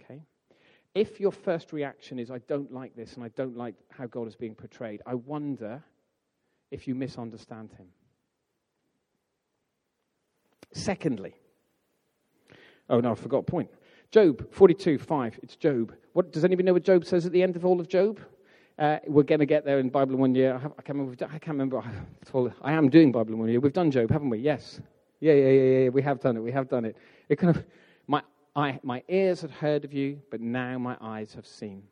Okay? 0.00 0.22
If 0.94 1.20
your 1.20 1.32
first 1.32 1.72
reaction 1.72 2.18
is, 2.18 2.30
I 2.30 2.38
don't 2.38 2.72
like 2.72 2.96
this 2.96 3.14
and 3.14 3.24
I 3.24 3.28
don't 3.28 3.56
like 3.56 3.76
how 3.88 4.06
God 4.06 4.26
is 4.26 4.34
being 4.34 4.56
portrayed, 4.56 5.00
I 5.06 5.14
wonder 5.14 5.82
if 6.72 6.88
you 6.88 6.96
misunderstand 6.96 7.70
him. 7.72 7.86
Secondly, 10.72 11.34
oh 12.90 13.00
no, 13.00 13.12
I 13.12 13.14
forgot 13.14 13.46
point. 13.46 13.70
Job 14.10 14.46
42, 14.52 14.98
5. 14.98 15.40
It's 15.42 15.56
Job. 15.56 15.94
What, 16.12 16.32
does 16.32 16.44
anybody 16.44 16.66
know 16.66 16.74
what 16.74 16.84
Job 16.84 17.04
says 17.04 17.24
at 17.24 17.32
the 17.32 17.42
end 17.42 17.56
of 17.56 17.64
all 17.64 17.80
of 17.80 17.88
Job? 17.88 18.20
Uh, 18.78 18.98
we're 19.06 19.22
going 19.22 19.38
to 19.38 19.46
get 19.46 19.64
there 19.64 19.78
in 19.78 19.88
Bible 19.88 20.14
in 20.14 20.20
one 20.20 20.34
year. 20.34 20.54
I, 20.54 20.58
have, 20.58 20.72
I, 20.78 20.82
can't 20.82 20.98
remember. 20.98 21.24
I 21.24 21.38
can't 21.38 21.48
remember. 21.48 21.82
I 22.62 22.72
am 22.72 22.90
doing 22.90 23.12
Bible 23.12 23.32
in 23.32 23.38
one 23.38 23.48
year. 23.48 23.60
We've 23.60 23.72
done 23.72 23.90
Job, 23.90 24.10
haven't 24.10 24.30
we? 24.30 24.38
Yes. 24.38 24.80
Yeah, 25.20 25.34
yeah, 25.34 25.48
yeah, 25.48 25.78
yeah. 25.78 25.88
We 25.88 26.02
have 26.02 26.20
done 26.20 26.36
it. 26.36 26.40
We 26.40 26.52
have 26.52 26.68
done 26.68 26.84
it. 26.84 26.96
It 27.28 27.36
kind 27.36 27.56
of 27.56 27.64
my 28.06 28.22
I, 28.54 28.80
my 28.82 29.02
ears 29.08 29.40
had 29.40 29.50
heard 29.50 29.84
of 29.84 29.92
you, 29.92 30.20
but 30.30 30.40
now 30.40 30.78
my 30.78 30.96
eyes 31.00 31.32
have 31.34 31.46
seen. 31.46 31.84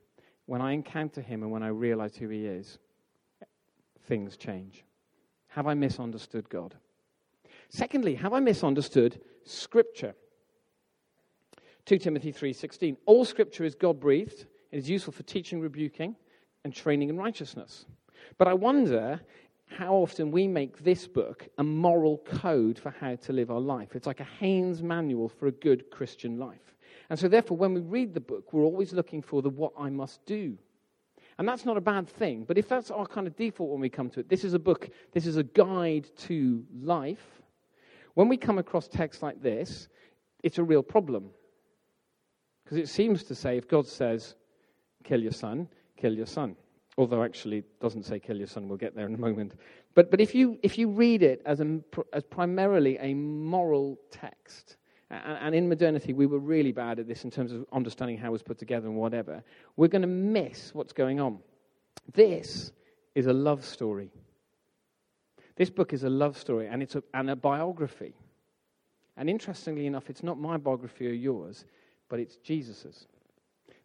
When 0.46 0.60
I 0.60 0.72
encounter 0.72 1.20
him 1.20 1.42
and 1.42 1.50
when 1.50 1.62
I 1.62 1.68
realize 1.68 2.16
who 2.16 2.28
he 2.28 2.44
is, 2.44 2.78
things 4.06 4.36
change. 4.36 4.84
Have 5.48 5.66
I 5.66 5.74
misunderstood 5.74 6.48
God? 6.48 6.74
Secondly, 7.68 8.14
have 8.16 8.32
I 8.32 8.40
misunderstood 8.40 9.20
Scripture? 9.44 10.14
2 11.86 11.98
Timothy 11.98 12.32
3:16 12.32 12.96
All 13.06 13.24
scripture 13.24 13.64
is 13.64 13.74
God-breathed 13.74 14.46
and 14.72 14.78
is 14.78 14.88
useful 14.88 15.12
for 15.12 15.22
teaching, 15.24 15.60
rebuking, 15.60 16.16
and 16.64 16.74
training 16.74 17.08
in 17.08 17.16
righteousness. 17.16 17.86
But 18.38 18.48
I 18.48 18.54
wonder 18.54 19.20
how 19.66 19.94
often 19.94 20.30
we 20.30 20.46
make 20.48 20.82
this 20.82 21.06
book 21.06 21.48
a 21.58 21.64
moral 21.64 22.18
code 22.18 22.78
for 22.78 22.90
how 22.90 23.14
to 23.16 23.32
live 23.32 23.50
our 23.50 23.60
life. 23.60 23.94
It's 23.94 24.06
like 24.06 24.20
a 24.20 24.24
Haynes 24.24 24.82
manual 24.82 25.28
for 25.28 25.46
a 25.46 25.52
good 25.52 25.90
Christian 25.90 26.38
life. 26.38 26.74
And 27.08 27.18
so 27.18 27.28
therefore 27.28 27.56
when 27.56 27.74
we 27.74 27.80
read 27.80 28.14
the 28.14 28.20
book, 28.20 28.52
we're 28.52 28.64
always 28.64 28.92
looking 28.92 29.22
for 29.22 29.42
the 29.42 29.50
what 29.50 29.72
I 29.78 29.90
must 29.90 30.24
do. 30.26 30.58
And 31.38 31.48
that's 31.48 31.64
not 31.64 31.76
a 31.76 31.80
bad 31.80 32.08
thing, 32.08 32.44
but 32.44 32.58
if 32.58 32.68
that's 32.68 32.90
our 32.90 33.06
kind 33.06 33.26
of 33.26 33.36
default 33.36 33.70
when 33.70 33.80
we 33.80 33.88
come 33.88 34.10
to 34.10 34.20
it, 34.20 34.28
this 34.28 34.44
is 34.44 34.54
a 34.54 34.58
book, 34.58 34.90
this 35.12 35.26
is 35.26 35.36
a 35.36 35.44
guide 35.44 36.08
to 36.18 36.64
life 36.82 37.40
when 38.14 38.28
we 38.28 38.36
come 38.36 38.58
across 38.58 38.88
texts 38.88 39.22
like 39.22 39.40
this, 39.42 39.88
it's 40.42 40.58
a 40.58 40.62
real 40.62 40.82
problem 40.82 41.30
Because 42.70 42.84
it 42.84 42.92
seems 42.92 43.24
to 43.24 43.34
say 43.34 43.56
if 43.56 43.66
God 43.66 43.88
says, 43.88 44.36
kill 45.02 45.20
your 45.20 45.32
son, 45.32 45.66
kill 45.96 46.14
your 46.14 46.26
son. 46.26 46.54
Although 46.96 47.24
actually 47.24 47.58
it 47.58 47.80
doesn't 47.80 48.04
say 48.04 48.20
kill 48.20 48.36
your 48.36 48.46
son, 48.46 48.68
we'll 48.68 48.78
get 48.78 48.94
there 48.94 49.06
in 49.06 49.14
a 49.14 49.18
moment. 49.18 49.54
But, 49.96 50.08
but 50.08 50.20
if, 50.20 50.36
you, 50.36 50.56
if 50.62 50.78
you 50.78 50.88
read 50.88 51.24
it 51.24 51.42
as, 51.44 51.58
a, 51.58 51.80
as 52.12 52.22
primarily 52.22 52.96
a 52.98 53.12
moral 53.12 53.98
text, 54.12 54.76
and, 55.10 55.38
and 55.40 55.54
in 55.56 55.68
modernity 55.68 56.12
we 56.12 56.26
were 56.26 56.38
really 56.38 56.70
bad 56.70 57.00
at 57.00 57.08
this 57.08 57.24
in 57.24 57.30
terms 57.32 57.50
of 57.50 57.66
understanding 57.72 58.16
how 58.16 58.28
it 58.28 58.32
was 58.32 58.42
put 58.44 58.56
together 58.56 58.86
and 58.86 58.96
whatever, 58.96 59.42
we're 59.76 59.88
going 59.88 60.02
to 60.02 60.08
miss 60.08 60.72
what's 60.72 60.92
going 60.92 61.18
on. 61.18 61.40
This 62.14 62.70
is 63.16 63.26
a 63.26 63.32
love 63.32 63.64
story. 63.64 64.12
This 65.56 65.70
book 65.70 65.92
is 65.92 66.04
a 66.04 66.10
love 66.10 66.38
story 66.38 66.68
and 66.68 66.84
it's 66.84 66.94
a, 66.94 67.02
and 67.14 67.30
a 67.30 67.34
biography. 67.34 68.14
And 69.16 69.28
interestingly 69.28 69.86
enough, 69.86 70.08
it's 70.08 70.22
not 70.22 70.38
my 70.38 70.56
biography 70.56 71.08
or 71.08 71.12
yours, 71.12 71.64
but 72.10 72.20
it's 72.20 72.36
Jesus's. 72.36 73.06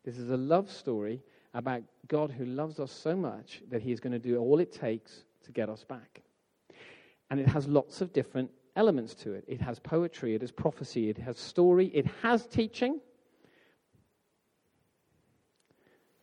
This 0.04 0.18
is 0.18 0.30
a 0.30 0.36
love 0.36 0.70
story 0.70 1.22
about 1.54 1.84
God 2.10 2.32
who 2.32 2.44
loves 2.44 2.82
us 2.82 2.92
so 2.92 3.16
much 3.16 3.62
that 3.70 3.82
he 3.82 3.94
is 3.94 4.02
going 4.02 4.12
to 4.12 4.20
do 4.20 4.38
all 4.38 4.60
it 4.60 4.74
takes 4.74 5.24
to 5.46 5.54
get 5.54 5.70
us 5.70 5.86
back. 5.86 6.22
And 7.30 7.40
it 7.40 7.48
has 7.48 7.68
lots 7.68 8.02
of 8.02 8.12
different 8.12 8.52
elements 8.76 9.14
to 9.16 9.32
it. 9.32 9.46
It 9.48 9.62
has 9.62 9.80
poetry, 9.80 10.36
it 10.36 10.42
has 10.42 10.52
prophecy, 10.52 11.10
it 11.10 11.18
has 11.20 11.40
story, 11.40 11.88
it 11.94 12.06
has 12.22 12.46
teaching, 12.46 13.00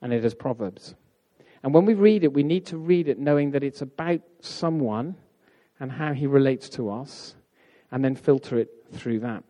and 0.02 0.12
it 0.12 0.22
has 0.22 0.34
proverbs. 0.34 0.94
And 1.62 1.72
when 1.72 1.86
we 1.86 1.94
read 1.94 2.24
it, 2.24 2.32
we 2.32 2.42
need 2.42 2.66
to 2.66 2.76
read 2.76 3.08
it 3.08 3.18
knowing 3.18 3.52
that 3.52 3.62
it's 3.62 3.80
about 3.80 4.20
someone 4.40 5.16
and 5.80 5.90
how 5.90 6.12
he 6.12 6.26
relates 6.26 6.68
to 6.70 6.90
us, 6.90 7.34
and 7.90 8.04
then 8.04 8.14
filter 8.14 8.58
it 8.58 8.70
through 8.92 9.20
that. 9.20 9.44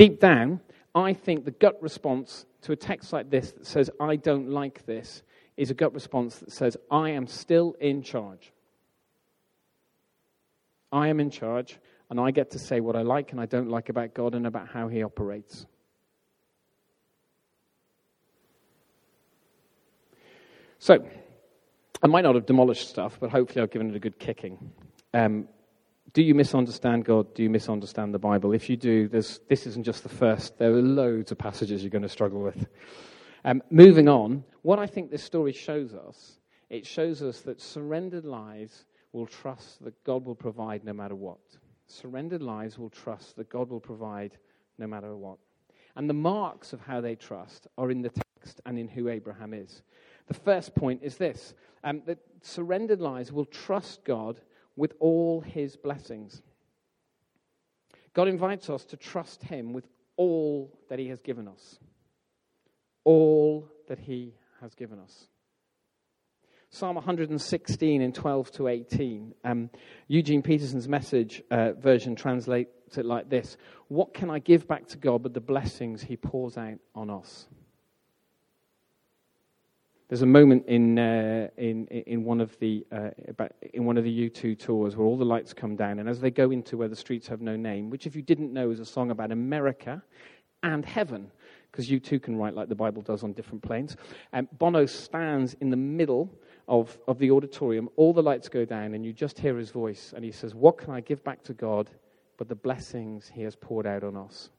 Deep 0.00 0.18
down, 0.18 0.60
I 0.94 1.12
think 1.12 1.44
the 1.44 1.50
gut 1.50 1.76
response 1.82 2.46
to 2.62 2.72
a 2.72 2.76
text 2.76 3.12
like 3.12 3.28
this 3.28 3.52
that 3.52 3.66
says, 3.66 3.90
I 4.00 4.16
don't 4.16 4.48
like 4.48 4.86
this, 4.86 5.22
is 5.58 5.70
a 5.70 5.74
gut 5.74 5.92
response 5.92 6.38
that 6.38 6.52
says, 6.52 6.78
I 6.90 7.10
am 7.10 7.26
still 7.26 7.76
in 7.78 8.00
charge. 8.00 8.50
I 10.90 11.08
am 11.08 11.20
in 11.20 11.28
charge, 11.28 11.78
and 12.08 12.18
I 12.18 12.30
get 12.30 12.52
to 12.52 12.58
say 12.58 12.80
what 12.80 12.96
I 12.96 13.02
like 13.02 13.32
and 13.32 13.40
I 13.42 13.44
don't 13.44 13.68
like 13.68 13.90
about 13.90 14.14
God 14.14 14.34
and 14.34 14.46
about 14.46 14.68
how 14.68 14.88
He 14.88 15.02
operates. 15.02 15.66
So, 20.78 21.06
I 22.02 22.06
might 22.06 22.22
not 22.22 22.36
have 22.36 22.46
demolished 22.46 22.88
stuff, 22.88 23.18
but 23.20 23.28
hopefully 23.28 23.62
I've 23.62 23.70
given 23.70 23.90
it 23.90 23.96
a 23.96 24.00
good 24.00 24.18
kicking. 24.18 24.72
Um, 25.12 25.46
do 26.12 26.22
you 26.22 26.34
misunderstand 26.34 27.04
God? 27.04 27.34
Do 27.34 27.42
you 27.42 27.50
misunderstand 27.50 28.12
the 28.12 28.18
Bible? 28.18 28.52
If 28.52 28.68
you 28.68 28.76
do, 28.76 29.08
this 29.08 29.40
isn't 29.48 29.84
just 29.84 30.02
the 30.02 30.08
first. 30.08 30.58
There 30.58 30.72
are 30.72 30.82
loads 30.82 31.30
of 31.30 31.38
passages 31.38 31.82
you're 31.82 31.90
going 31.90 32.02
to 32.02 32.08
struggle 32.08 32.40
with. 32.40 32.66
Um, 33.44 33.62
moving 33.70 34.08
on, 34.08 34.44
what 34.62 34.78
I 34.78 34.86
think 34.86 35.10
this 35.10 35.22
story 35.22 35.52
shows 35.52 35.94
us, 35.94 36.40
it 36.68 36.86
shows 36.86 37.22
us 37.22 37.40
that 37.42 37.60
surrendered 37.60 38.24
lives 38.24 38.84
will 39.12 39.26
trust 39.26 39.82
that 39.84 40.02
God 40.04 40.24
will 40.24 40.34
provide 40.34 40.84
no 40.84 40.92
matter 40.92 41.14
what. 41.14 41.38
Surrendered 41.86 42.42
lives 42.42 42.78
will 42.78 42.90
trust 42.90 43.36
that 43.36 43.48
God 43.48 43.70
will 43.70 43.80
provide 43.80 44.36
no 44.78 44.86
matter 44.86 45.16
what. 45.16 45.38
And 45.96 46.08
the 46.08 46.14
marks 46.14 46.72
of 46.72 46.80
how 46.80 47.00
they 47.00 47.16
trust 47.16 47.66
are 47.76 47.90
in 47.90 48.02
the 48.02 48.10
text 48.10 48.60
and 48.66 48.78
in 48.78 48.88
who 48.88 49.08
Abraham 49.08 49.54
is. 49.54 49.82
The 50.28 50.34
first 50.34 50.74
point 50.74 51.00
is 51.02 51.16
this 51.16 51.54
um, 51.82 52.02
that 52.06 52.18
surrendered 52.42 53.00
lives 53.00 53.32
will 53.32 53.44
trust 53.44 54.04
God 54.04 54.40
with 54.76 54.94
all 55.00 55.40
his 55.40 55.76
blessings. 55.76 56.42
God 58.14 58.28
invites 58.28 58.68
us 58.68 58.84
to 58.86 58.96
trust 58.96 59.42
him 59.42 59.72
with 59.72 59.86
all 60.16 60.78
that 60.88 60.98
he 60.98 61.08
has 61.08 61.20
given 61.20 61.48
us. 61.48 61.78
All 63.04 63.68
that 63.88 63.98
he 63.98 64.34
has 64.60 64.74
given 64.74 64.98
us. 64.98 65.28
Psalm 66.72 66.94
116 66.94 68.00
in 68.00 68.12
12 68.12 68.50
to 68.52 68.68
18. 68.68 69.34
Um, 69.44 69.70
Eugene 70.06 70.40
Peterson's 70.40 70.88
message 70.88 71.42
uh, 71.50 71.72
version 71.72 72.14
translates 72.14 72.96
it 72.96 73.04
like 73.04 73.28
this 73.28 73.56
What 73.88 74.14
can 74.14 74.30
I 74.30 74.38
give 74.38 74.68
back 74.68 74.86
to 74.88 74.96
God 74.96 75.22
but 75.22 75.34
the 75.34 75.40
blessings 75.40 76.02
he 76.02 76.16
pours 76.16 76.56
out 76.56 76.78
on 76.94 77.10
us? 77.10 77.48
There's 80.10 80.22
a 80.22 80.26
moment 80.26 80.66
in, 80.66 80.98
uh, 80.98 81.50
in, 81.56 81.86
in, 81.86 82.24
one 82.24 82.40
of 82.40 82.58
the, 82.58 82.84
uh, 82.90 83.10
in 83.72 83.84
one 83.84 83.96
of 83.96 84.02
the 84.02 84.28
U2 84.28 84.58
tours 84.58 84.96
where 84.96 85.06
all 85.06 85.16
the 85.16 85.24
lights 85.24 85.54
come 85.54 85.76
down, 85.76 86.00
and 86.00 86.08
as 86.08 86.18
they 86.18 86.32
go 86.32 86.50
into 86.50 86.76
Where 86.76 86.88
the 86.88 86.96
Streets 86.96 87.28
Have 87.28 87.40
No 87.40 87.54
Name, 87.54 87.90
which, 87.90 88.08
if 88.08 88.16
you 88.16 88.22
didn't 88.22 88.52
know, 88.52 88.72
is 88.72 88.80
a 88.80 88.84
song 88.84 89.12
about 89.12 89.30
America 89.30 90.02
and 90.64 90.84
heaven, 90.84 91.30
because 91.70 91.88
U2 91.88 92.20
can 92.20 92.34
write 92.34 92.54
like 92.54 92.68
the 92.68 92.74
Bible 92.74 93.02
does 93.02 93.22
on 93.22 93.32
different 93.34 93.62
planes. 93.62 93.96
Um, 94.32 94.48
Bono 94.58 94.84
stands 94.84 95.54
in 95.60 95.70
the 95.70 95.76
middle 95.76 96.28
of, 96.66 96.98
of 97.06 97.20
the 97.20 97.30
auditorium, 97.30 97.88
all 97.94 98.12
the 98.12 98.20
lights 98.20 98.48
go 98.48 98.64
down, 98.64 98.94
and 98.94 99.06
you 99.06 99.12
just 99.12 99.38
hear 99.38 99.56
his 99.56 99.70
voice, 99.70 100.12
and 100.16 100.24
he 100.24 100.32
says, 100.32 100.56
What 100.56 100.76
can 100.76 100.92
I 100.92 101.02
give 101.02 101.22
back 101.22 101.44
to 101.44 101.54
God 101.54 101.88
but 102.36 102.48
the 102.48 102.56
blessings 102.56 103.30
he 103.32 103.42
has 103.42 103.54
poured 103.54 103.86
out 103.86 104.02
on 104.02 104.16
us? 104.16 104.50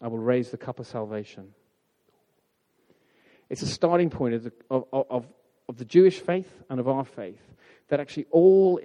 I 0.00 0.08
will 0.08 0.16
raise 0.16 0.50
the 0.50 0.56
cup 0.56 0.80
of 0.80 0.86
salvation. 0.86 1.52
It's 3.50 3.62
a 3.62 3.66
starting 3.66 4.10
point 4.10 4.34
of 4.34 4.44
the, 4.44 4.52
of, 4.70 4.84
of, 4.92 5.26
of 5.68 5.78
the 5.78 5.84
Jewish 5.84 6.18
faith 6.18 6.52
and 6.68 6.80
of 6.80 6.88
our 6.88 7.04
faith 7.04 7.42
that 7.88 8.00
actually 8.00 8.26
all 8.30 8.80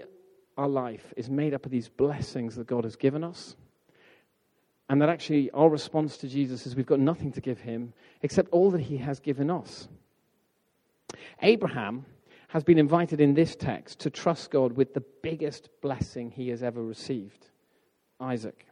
our 0.57 0.67
life 0.67 1.13
is 1.17 1.29
made 1.29 1.53
up 1.53 1.65
of 1.65 1.71
these 1.71 1.89
blessings 1.89 2.55
that 2.55 2.67
God 2.67 2.83
has 2.83 2.95
given 2.95 3.23
us. 3.23 3.55
And 4.89 5.01
that 5.01 5.09
actually 5.09 5.49
our 5.51 5.69
response 5.69 6.17
to 6.17 6.27
Jesus 6.27 6.65
is 6.65 6.75
we've 6.75 6.85
got 6.85 6.99
nothing 6.99 7.31
to 7.33 7.41
give 7.41 7.59
him 7.59 7.93
except 8.21 8.49
all 8.51 8.71
that 8.71 8.81
he 8.81 8.97
has 8.97 9.19
given 9.19 9.49
us. 9.49 9.87
Abraham 11.41 12.05
has 12.49 12.63
been 12.63 12.77
invited 12.77 13.19
in 13.19 13.33
this 13.33 13.55
text 13.55 13.99
to 13.99 14.09
trust 14.09 14.51
God 14.51 14.73
with 14.73 14.93
the 14.93 15.03
biggest 15.23 15.69
blessing 15.81 16.29
he 16.31 16.49
has 16.49 16.61
ever 16.61 16.83
received 16.83 17.49
Isaac. 18.19 18.67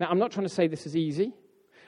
Now, 0.00 0.08
I'm 0.08 0.18
not 0.18 0.32
trying 0.32 0.46
to 0.46 0.52
say 0.52 0.66
this 0.66 0.86
is 0.86 0.96
easy. 0.96 1.32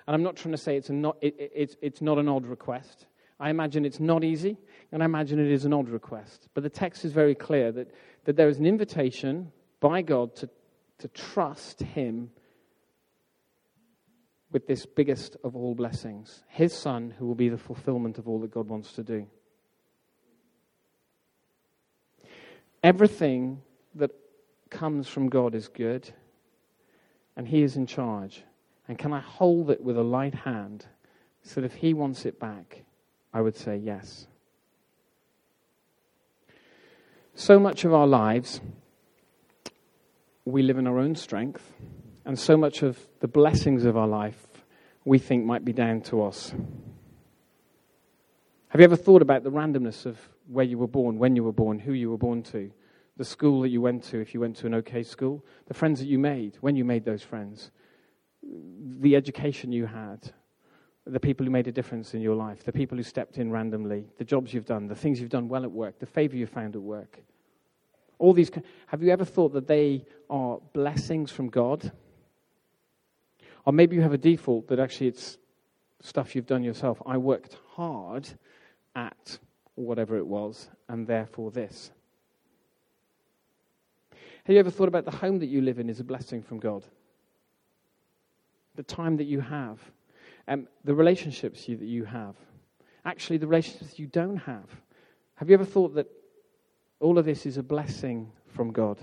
And 0.07 0.15
I'm 0.15 0.23
not 0.23 0.37
trying 0.37 0.53
to 0.53 0.59
say 0.59 0.77
it's, 0.77 0.91
not, 0.91 1.17
it, 1.21 1.35
it, 1.39 1.53
it's, 1.55 1.77
it's 1.81 2.03
not 2.03 2.19
an 2.19 2.29
odd 2.29 2.47
request. 2.47 3.07
I 3.39 3.51
imagine 3.51 3.85
it's 3.85 4.01
not 4.01 4.23
easy, 4.23 4.57
and 4.93 5.03
I 5.03 5.07
imagine 5.07 5.39
it 5.39 5.51
is 5.51 5.65
an 5.65 5.73
odd 5.73 5.89
request. 5.89 6.49
But 6.55 6.63
the 6.63 6.71
text 6.71 7.05
is 7.05 7.13
very 7.13 7.35
clear 7.35 7.73
that, 7.73 7.91
that 8.25 8.37
there 8.37 8.49
is 8.49 8.59
an 8.59 8.67
invitation 8.67 9.51
by 9.81 10.03
God 10.03 10.37
to, 10.37 10.49
to 10.99 11.09
trust 11.09 11.81
Him 11.81 12.31
with 14.53 14.67
this 14.67 14.87
biggest 14.87 15.37
of 15.43 15.57
all 15.57 15.75
blessings 15.75 16.45
His 16.47 16.73
Son, 16.73 17.15
who 17.19 17.27
will 17.27 17.35
be 17.35 17.49
the 17.49 17.59
fulfillment 17.59 18.19
of 18.19 18.29
all 18.29 18.39
that 18.41 18.53
God 18.53 18.69
wants 18.69 18.93
to 18.93 19.03
do. 19.03 19.27
Everything 22.83 23.63
that 23.95 24.11
comes 24.71 25.09
from 25.09 25.29
God 25.29 25.55
is 25.55 25.69
good, 25.69 26.11
and 27.37 27.49
He 27.49 27.63
is 27.63 27.77
in 27.77 27.87
charge. 27.87 28.45
And 28.89 28.99
can 28.99 29.13
I 29.13 29.21
hold 29.21 29.71
it 29.71 29.83
with 29.83 29.97
a 29.97 30.03
light 30.03 30.35
hand 30.35 30.87
so 31.43 31.61
that 31.61 31.67
if 31.67 31.75
he 31.75 31.95
wants 31.95 32.25
it 32.25 32.39
back, 32.39 32.85
I 33.33 33.41
would 33.41 33.57
say 33.57 33.77
yes. 33.77 34.27
So 37.35 37.59
much 37.59 37.85
of 37.85 37.95
our 37.95 38.07
lives, 38.07 38.61
we 40.45 40.63
live 40.63 40.79
in 40.79 40.87
our 40.87 40.99
own 40.99 41.15
strength, 41.15 41.73
and 42.25 42.39
so 42.39 42.57
much 42.57 42.83
of 42.83 42.99
the 43.21 43.29
blessings 43.29 43.85
of 43.85 43.97
our 43.97 44.07
life 44.07 44.47
we 45.05 45.19
think 45.19 45.45
might 45.45 45.65
be 45.65 45.73
down 45.73 46.01
to 46.03 46.23
us. 46.23 46.53
Have 48.69 48.81
you 48.81 48.85
ever 48.85 48.97
thought 48.97 49.23
about 49.23 49.45
the 49.45 49.51
randomness 49.51 50.07
of 50.07 50.19
where 50.49 50.65
you 50.65 50.79
were 50.79 50.87
born, 50.87 51.19
when 51.19 51.37
you 51.37 51.45
were 51.45 51.53
born, 51.53 51.79
who 51.79 51.93
you 51.93 52.11
were 52.11 52.19
born 52.19 52.43
to, 52.45 52.71
the 53.17 53.25
school 53.25 53.61
that 53.63 53.69
you 53.69 53.81
went 53.81 54.05
to, 54.05 54.19
if 54.21 54.35
you 54.35 54.41
went 54.41 54.57
to 54.57 54.67
an 54.67 54.75
okay 54.75 55.03
school, 55.03 55.45
the 55.67 55.75
friends 55.75 56.01
that 56.01 56.07
you 56.07 56.19
made, 56.19 56.57
when 56.61 56.77
you 56.77 56.85
made 56.85 57.05
those 57.05 57.23
friends? 57.23 57.71
The 58.43 59.17
education 59.17 59.73
you 59.73 59.87
had, 59.87 60.33
the 61.07 61.21
people 61.21 61.45
who 61.45 61.51
made 61.51 61.67
a 61.67 61.73
difference 61.73 62.15
in 62.15 62.21
your 62.21 62.37
life, 62.37 62.65
the 62.65 62.73
people 62.73 62.97
who 62.97 63.03
stepped 63.03 63.39
in 63.39 63.51
randomly, 63.51 64.07
the 64.19 64.25
jobs 64.25 64.55
you've 64.55 64.67
done, 64.67 64.87
the 64.87 64.95
things 64.95 65.21
you've 65.21 65.31
done 65.31 65.49
well 65.49 65.65
at 65.65 65.73
work, 65.73 65.99
the 65.99 66.07
favor 66.07 66.37
you 66.37 66.47
found 66.47 66.77
at 66.77 66.83
work. 66.83 67.19
All 68.19 68.33
these, 68.33 68.51
have 68.87 69.03
you 69.03 69.11
ever 69.11 69.25
thought 69.25 69.53
that 69.55 69.67
they 69.67 70.05
are 70.31 70.59
blessings 70.73 71.33
from 71.33 71.49
God? 71.49 71.91
Or 73.65 73.73
maybe 73.73 73.97
you 73.97 74.03
have 74.03 74.13
a 74.13 74.19
default 74.19 74.69
that 74.69 74.79
actually 74.79 75.09
it's 75.09 75.39
stuff 76.01 76.37
you've 76.37 76.47
done 76.47 76.63
yourself. 76.63 77.03
I 77.05 77.17
worked 77.17 77.57
hard 77.75 78.29
at 78.95 79.39
whatever 79.75 80.17
it 80.17 80.27
was, 80.27 80.69
and 80.89 81.07
therefore 81.07 81.51
this. 81.51 81.91
Have 84.45 84.55
you 84.55 84.61
ever 84.61 84.71
thought 84.71 84.89
about 84.89 85.05
the 85.05 85.11
home 85.11 85.39
that 85.39 85.47
you 85.47 85.61
live 85.61 85.79
in 85.79 85.89
is 85.89 86.01
a 86.01 86.05
blessing 86.05 86.43
from 86.43 86.59
God? 86.59 86.85
The 88.75 88.83
time 88.83 89.17
that 89.17 89.25
you 89.25 89.41
have, 89.41 89.79
um, 90.49 90.67
the 90.85 90.95
relationships 90.95 91.69
you, 91.69 91.77
that 91.77 91.87
you 91.87 92.05
have, 92.05 92.35
actually 93.05 93.39
the 93.39 93.47
relationships 93.47 93.99
you 93.99 94.07
don't 94.07 94.37
have. 94.37 94.65
Have 95.37 95.49
you 95.49 95.55
ever 95.55 95.65
thought 95.65 95.95
that 95.95 96.07
all 97.01 97.19
of 97.19 97.25
this 97.25 97.47
is 97.47 97.59
a 97.59 97.63
blessing 97.63 98.31
from 98.49 98.73
God? 98.73 98.99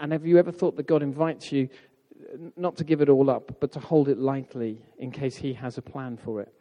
And 0.00 0.12
have 0.12 0.24
you 0.24 0.38
ever 0.38 0.52
thought 0.52 0.76
that 0.76 0.86
God 0.86 1.02
invites 1.02 1.52
you 1.52 1.68
not 2.56 2.76
to 2.76 2.84
give 2.84 3.00
it 3.00 3.08
all 3.08 3.28
up, 3.28 3.60
but 3.60 3.72
to 3.72 3.80
hold 3.80 4.08
it 4.08 4.18
lightly 4.18 4.80
in 4.98 5.10
case 5.10 5.36
He 5.36 5.52
has 5.54 5.76
a 5.76 5.82
plan 5.82 6.16
for 6.16 6.40
it? 6.40 6.52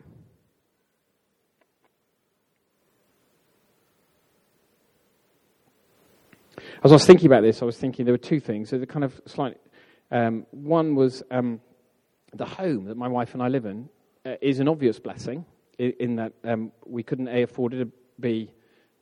As 6.83 6.91
I 6.91 6.95
was 6.95 7.05
thinking 7.05 7.27
about 7.27 7.43
this, 7.43 7.61
I 7.61 7.65
was 7.65 7.77
thinking 7.77 8.05
there 8.05 8.13
were 8.13 8.17
two 8.17 8.39
things. 8.39 8.69
So 8.69 8.77
the 8.77 8.87
kind 8.87 9.03
of 9.03 9.19
slight, 9.25 9.57
um, 10.11 10.45
one 10.51 10.95
was 10.95 11.23
um, 11.31 11.59
the 12.33 12.45
home 12.45 12.85
that 12.85 12.97
my 12.97 13.07
wife 13.07 13.33
and 13.33 13.43
I 13.43 13.47
live 13.47 13.65
in 13.65 13.89
uh, 14.25 14.35
is 14.41 14.59
an 14.59 14.67
obvious 14.67 14.99
blessing 14.99 15.45
in, 15.77 15.93
in 15.99 16.15
that 16.17 16.33
um, 16.43 16.71
we 16.85 17.03
couldn't 17.03 17.27
a 17.27 17.43
afford 17.43 17.73
it, 17.73 17.87
b 18.19 18.51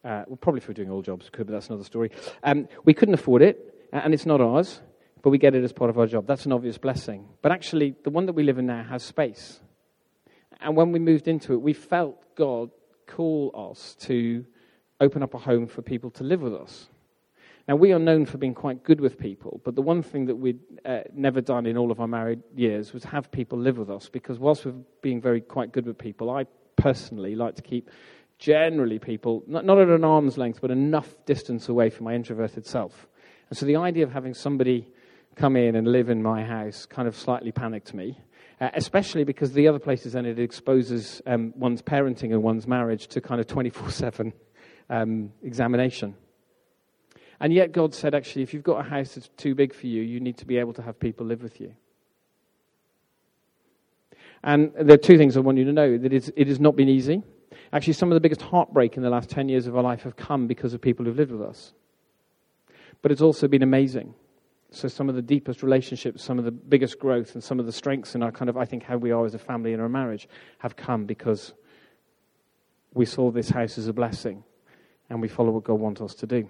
uh, 0.03 0.23
well 0.27 0.37
probably 0.37 0.59
if 0.59 0.67
we 0.67 0.71
are 0.71 0.75
doing 0.75 0.89
all 0.89 1.01
jobs 1.01 1.29
could, 1.29 1.47
but 1.47 1.53
that's 1.53 1.67
another 1.67 1.83
story. 1.83 2.11
Um, 2.43 2.67
we 2.85 2.93
couldn't 2.93 3.13
afford 3.13 3.41
it, 3.41 3.89
and 3.91 4.13
it's 4.13 4.25
not 4.25 4.41
ours, 4.41 4.81
but 5.21 5.29
we 5.29 5.37
get 5.37 5.55
it 5.55 5.63
as 5.63 5.73
part 5.73 5.89
of 5.89 5.97
our 5.97 6.07
job. 6.07 6.27
That's 6.27 6.45
an 6.45 6.51
obvious 6.51 6.77
blessing. 6.77 7.27
But 7.41 7.51
actually, 7.51 7.95
the 8.03 8.09
one 8.09 8.25
that 8.27 8.33
we 8.33 8.43
live 8.43 8.57
in 8.57 8.67
now 8.67 8.83
has 8.83 9.03
space, 9.03 9.59
and 10.61 10.75
when 10.75 10.91
we 10.91 10.99
moved 10.99 11.27
into 11.27 11.53
it, 11.53 11.61
we 11.61 11.73
felt 11.73 12.35
God 12.35 12.69
call 13.05 13.71
us 13.71 13.95
to 14.01 14.45
open 14.99 15.23
up 15.23 15.33
a 15.33 15.37
home 15.37 15.67
for 15.67 15.81
people 15.81 16.09
to 16.11 16.23
live 16.23 16.41
with 16.41 16.53
us. 16.53 16.89
Now, 17.67 17.75
we 17.75 17.91
are 17.91 17.99
known 17.99 18.25
for 18.25 18.37
being 18.37 18.53
quite 18.53 18.85
good 18.85 19.01
with 19.01 19.19
people, 19.19 19.59
but 19.65 19.75
the 19.75 19.81
one 19.81 20.01
thing 20.01 20.27
that 20.27 20.37
we'd 20.37 20.59
uh, 20.85 21.01
never 21.13 21.41
done 21.41 21.65
in 21.65 21.77
all 21.77 21.91
of 21.91 21.99
our 21.99 22.07
married 22.07 22.41
years 22.55 22.93
was 22.93 23.03
have 23.03 23.29
people 23.29 23.59
live 23.59 23.77
with 23.77 23.89
us, 23.89 24.07
because 24.07 24.39
whilst 24.39 24.65
we're 24.65 24.71
being 25.01 25.19
very 25.19 25.41
quite 25.41 25.73
good 25.73 25.85
with 25.85 25.97
people, 25.97 26.29
I 26.29 26.45
personally 26.77 27.35
like 27.35 27.55
to 27.55 27.61
keep 27.61 27.89
generally 28.39 28.99
people, 28.99 29.43
not, 29.47 29.65
not 29.65 29.79
at 29.79 29.89
an 29.89 30.05
arm's 30.05 30.37
length, 30.37 30.61
but 30.61 30.71
enough 30.71 31.13
distance 31.25 31.67
away 31.67 31.89
from 31.89 32.05
my 32.05 32.13
introverted 32.13 32.65
self. 32.65 33.07
And 33.49 33.57
so 33.57 33.65
the 33.65 33.75
idea 33.75 34.05
of 34.05 34.13
having 34.13 34.33
somebody 34.33 34.87
come 35.35 35.57
in 35.57 35.75
and 35.75 35.87
live 35.87 36.09
in 36.09 36.23
my 36.23 36.45
house 36.45 36.85
kind 36.85 37.07
of 37.07 37.17
slightly 37.17 37.51
panicked 37.51 37.93
me. 37.93 38.17
Uh, 38.61 38.69
especially 38.73 39.23
because 39.23 39.51
the 39.53 39.67
other 39.67 39.77
places 39.77 40.13
then 40.13 40.25
it 40.25 40.39
exposes 40.39 41.21
um, 41.27 41.53
one's 41.55 41.81
parenting 41.81 42.31
and 42.31 42.41
one's 42.41 42.65
marriage 42.65 43.07
to 43.07 43.21
kind 43.21 43.39
of 43.39 43.45
24 43.45 43.91
7 43.91 44.33
um, 44.89 45.31
examination. 45.43 46.15
And 47.39 47.53
yet, 47.53 47.71
God 47.71 47.93
said, 47.93 48.15
actually, 48.15 48.41
if 48.41 48.53
you've 48.53 48.63
got 48.63 48.79
a 48.79 48.89
house 48.89 49.15
that's 49.15 49.29
too 49.37 49.53
big 49.53 49.73
for 49.73 49.87
you, 49.87 50.01
you 50.01 50.19
need 50.19 50.37
to 50.37 50.45
be 50.45 50.57
able 50.57 50.73
to 50.73 50.81
have 50.81 50.99
people 50.99 51.25
live 51.25 51.43
with 51.43 51.61
you. 51.61 51.73
And 54.43 54.71
there 54.79 54.95
are 54.95 54.97
two 54.97 55.17
things 55.17 55.37
I 55.37 55.41
want 55.41 55.57
you 55.57 55.65
to 55.65 55.73
know 55.73 55.97
that 55.97 56.13
it 56.13 56.47
has 56.47 56.59
not 56.59 56.75
been 56.75 56.89
easy. 56.89 57.21
Actually, 57.73 57.93
some 57.93 58.11
of 58.11 58.15
the 58.15 58.21
biggest 58.21 58.41
heartbreak 58.41 58.97
in 58.97 59.03
the 59.03 59.09
last 59.09 59.29
10 59.29 59.49
years 59.49 59.67
of 59.67 59.75
our 59.75 59.83
life 59.83 60.03
have 60.03 60.15
come 60.15 60.47
because 60.47 60.73
of 60.73 60.81
people 60.81 61.05
who've 61.05 61.17
lived 61.17 61.31
with 61.31 61.41
us. 61.41 61.73
But 63.01 63.11
it's 63.11 63.21
also 63.21 63.47
been 63.47 63.63
amazing. 63.63 64.13
So, 64.71 64.87
some 64.87 65.07
of 65.07 65.15
the 65.15 65.21
deepest 65.21 65.63
relationships, 65.63 66.23
some 66.23 66.39
of 66.39 66.45
the 66.45 66.51
biggest 66.51 66.99
growth, 66.99 67.35
and 67.35 67.43
some 67.43 67.59
of 67.59 67.65
the 67.65 67.71
strengths 67.71 68.15
in 68.15 68.23
our 68.23 68.31
kind 68.31 68.49
of, 68.49 68.57
I 68.57 68.65
think, 68.65 68.83
how 68.83 68.97
we 68.97 69.11
are 69.11 69.25
as 69.25 69.33
a 69.33 69.39
family 69.39 69.73
in 69.73 69.79
our 69.79 69.89
marriage 69.89 70.27
have 70.59 70.75
come 70.75 71.05
because 71.05 71.53
we 72.93 73.05
saw 73.05 73.31
this 73.31 73.49
house 73.49 73.77
as 73.77 73.87
a 73.87 73.93
blessing 73.93 74.43
and 75.09 75.21
we 75.21 75.27
follow 75.27 75.51
what 75.51 75.63
God 75.63 75.79
wants 75.79 76.01
us 76.01 76.15
to 76.15 76.27
do 76.27 76.49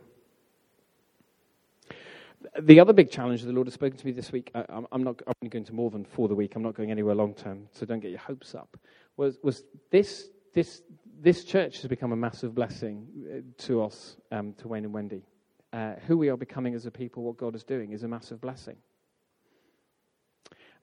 the 2.62 2.80
other 2.80 2.94
big 2.94 3.12
challenge 3.12 3.44
the 3.44 3.52
Lord 3.52 3.68
has 3.68 3.74
spoken 3.74 3.98
to 3.98 4.06
me 4.06 4.12
this 4.12 4.32
week, 4.32 4.52
I, 4.56 4.66
am 4.70 5.04
not 5.04 5.22
I'm 5.28 5.34
only 5.42 5.50
going 5.50 5.66
to 5.66 5.74
more 5.74 5.90
than 5.90 6.06
for 6.06 6.28
the 6.28 6.36
week, 6.36 6.56
I'm 6.56 6.64
not 6.64 6.76
going 6.76 6.92
anywhere 6.92 7.16
long 7.16 7.34
term, 7.34 7.68
so 7.72 7.86
don't 7.86 8.00
get 8.00 8.12
your 8.12 8.20
hopes 8.20 8.56
up, 8.56 8.78
was, 9.16 9.38
was 9.44 9.64
this, 9.92 10.30
this, 10.54 10.82
this 11.20 11.44
church 11.44 11.82
has 11.82 11.88
become 11.88 12.12
a 12.12 12.16
massive 12.16 12.56
blessing 12.56 13.08
uh, 13.32 13.64
to 13.64 13.84
us, 13.84 14.18
um, 14.32 14.54
to 14.54 14.68
Wayne 14.68 14.86
and 14.86 14.94
Wendy. 14.94 15.24
Uh, 15.74 15.94
who 16.08 16.18
we 16.18 16.30
are 16.30 16.38
becoming 16.38 16.74
as 16.76 16.86
a 16.86 16.92
people, 16.92 17.24
what 17.24 17.38
God 17.38 17.54
is 17.54 17.64
doing, 17.64 17.92
is 17.92 18.04
a 18.04 18.08
massive 18.08 18.40
blessing. 18.40 18.78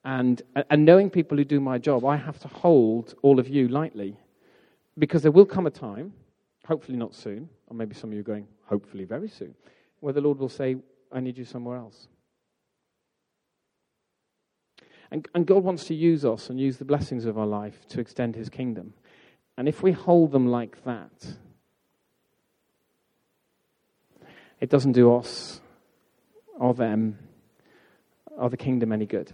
And, 0.05 0.43
and 0.69 0.85
knowing 0.85 1.09
people 1.09 1.37
who 1.37 1.43
do 1.43 1.59
my 1.59 1.79
job, 1.79 2.05
I 2.05 2.15
have 2.15 2.37
to 2.39 2.47
hold 2.47 3.15
all 3.23 3.39
of 3.39 3.49
you 3.49 3.67
lightly 3.67 4.15
because 4.99 5.23
there 5.23 5.31
will 5.31 5.45
come 5.45 5.65
a 5.65 5.71
time, 5.71 6.13
hopefully 6.67 6.97
not 6.97 7.15
soon, 7.15 7.49
or 7.67 7.75
maybe 7.75 7.95
some 7.95 8.11
of 8.11 8.13
you 8.13 8.19
are 8.19 8.23
going, 8.23 8.47
hopefully 8.65 9.03
very 9.03 9.27
soon, 9.27 9.55
where 10.01 10.13
the 10.13 10.21
Lord 10.21 10.37
will 10.37 10.49
say, 10.49 10.77
I 11.11 11.19
need 11.19 11.37
you 11.37 11.45
somewhere 11.45 11.77
else. 11.77 12.07
And, 15.11 15.27
and 15.35 15.45
God 15.45 15.63
wants 15.63 15.85
to 15.85 15.93
use 15.93 16.25
us 16.25 16.49
and 16.49 16.59
use 16.59 16.77
the 16.77 16.85
blessings 16.85 17.25
of 17.25 17.37
our 17.37 17.45
life 17.45 17.87
to 17.89 17.99
extend 17.99 18.35
his 18.35 18.49
kingdom. 18.49 18.93
And 19.57 19.67
if 19.67 19.81
we 19.81 19.91
hold 19.91 20.31
them 20.31 20.47
like 20.47 20.83
that, 20.83 21.37
it 24.59 24.69
doesn't 24.69 24.93
do 24.93 25.15
us 25.15 25.61
or 26.57 26.73
them 26.73 27.19
or 28.37 28.49
the 28.49 28.57
kingdom 28.57 28.91
any 28.91 29.05
good. 29.05 29.31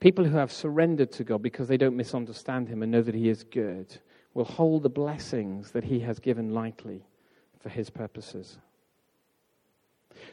People 0.00 0.24
who 0.24 0.36
have 0.36 0.52
surrendered 0.52 1.10
to 1.12 1.24
God 1.24 1.42
because 1.42 1.68
they 1.68 1.76
don't 1.76 1.96
misunderstand 1.96 2.68
Him 2.68 2.82
and 2.82 2.92
know 2.92 3.02
that 3.02 3.14
He 3.14 3.28
is 3.28 3.44
good 3.44 3.98
will 4.34 4.44
hold 4.44 4.82
the 4.82 4.88
blessings 4.88 5.72
that 5.72 5.84
He 5.84 6.00
has 6.00 6.20
given 6.20 6.54
lightly 6.54 7.04
for 7.58 7.68
His 7.68 7.90
purposes. 7.90 8.58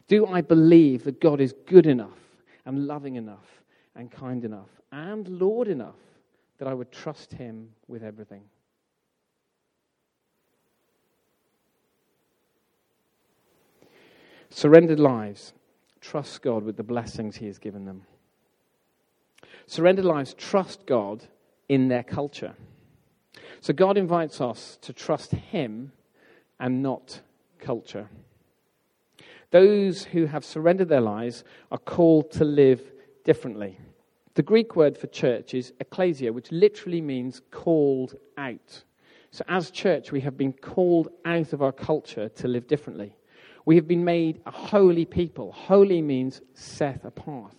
Do 0.08 0.26
I 0.28 0.42
believe 0.42 1.04
that 1.04 1.20
God 1.20 1.42
is 1.42 1.54
good 1.66 1.88
enough 1.88 2.20
and 2.66 2.88
loving 2.88 3.16
enough 3.16 3.62
and 3.96 4.12
kind 4.12 4.44
enough 4.44 4.70
and 4.92 5.28
Lord 5.28 5.68
enough 5.68 5.96
that 6.58 6.68
I 6.68 6.74
would 6.74 6.92
trust 6.92 7.34
Him 7.34 7.70
with 7.88 8.04
everything? 8.04 8.44
Surrendered 14.50 15.00
lives 15.00 15.54
trust 16.00 16.42
God 16.42 16.64
with 16.64 16.78
the 16.78 16.84
blessings 16.84 17.36
He 17.36 17.48
has 17.48 17.58
given 17.58 17.86
them. 17.86 18.04
Surrendered 19.68 20.06
lives 20.06 20.34
trust 20.34 20.86
God 20.86 21.24
in 21.68 21.88
their 21.88 22.04
culture. 22.04 22.54
So 23.60 23.74
God 23.74 23.98
invites 23.98 24.40
us 24.40 24.78
to 24.82 24.94
trust 24.94 25.32
Him 25.32 25.92
and 26.60 26.84
not 26.84 27.22
culture. 27.60 28.10
Those 29.56 30.04
who 30.04 30.26
have 30.26 30.44
surrendered 30.44 30.90
their 30.90 31.00
lives 31.00 31.46
are 31.72 31.78
called 31.78 32.30
to 32.32 32.44
live 32.44 32.92
differently. 33.24 33.80
The 34.34 34.44
Greek 34.44 34.76
word 34.76 34.98
for 34.98 35.08
church 35.08 35.54
is 35.54 35.72
ecclesia, 35.80 36.34
which 36.34 36.52
literally 36.52 37.00
means 37.00 37.42
called 37.52 38.16
out. 38.38 38.84
So, 39.32 39.46
as 39.48 39.72
church, 39.72 40.12
we 40.12 40.20
have 40.20 40.36
been 40.36 40.52
called 40.52 41.08
out 41.24 41.54
of 41.54 41.62
our 41.62 41.72
culture 41.72 42.28
to 42.28 42.50
live 42.50 42.68
differently. 42.68 43.16
We 43.64 43.78
have 43.78 43.88
been 43.88 44.04
made 44.04 44.42
a 44.46 44.52
holy 44.52 45.06
people. 45.06 45.54
Holy 45.54 46.02
means 46.02 46.42
set 46.54 47.06
apart. 47.06 47.56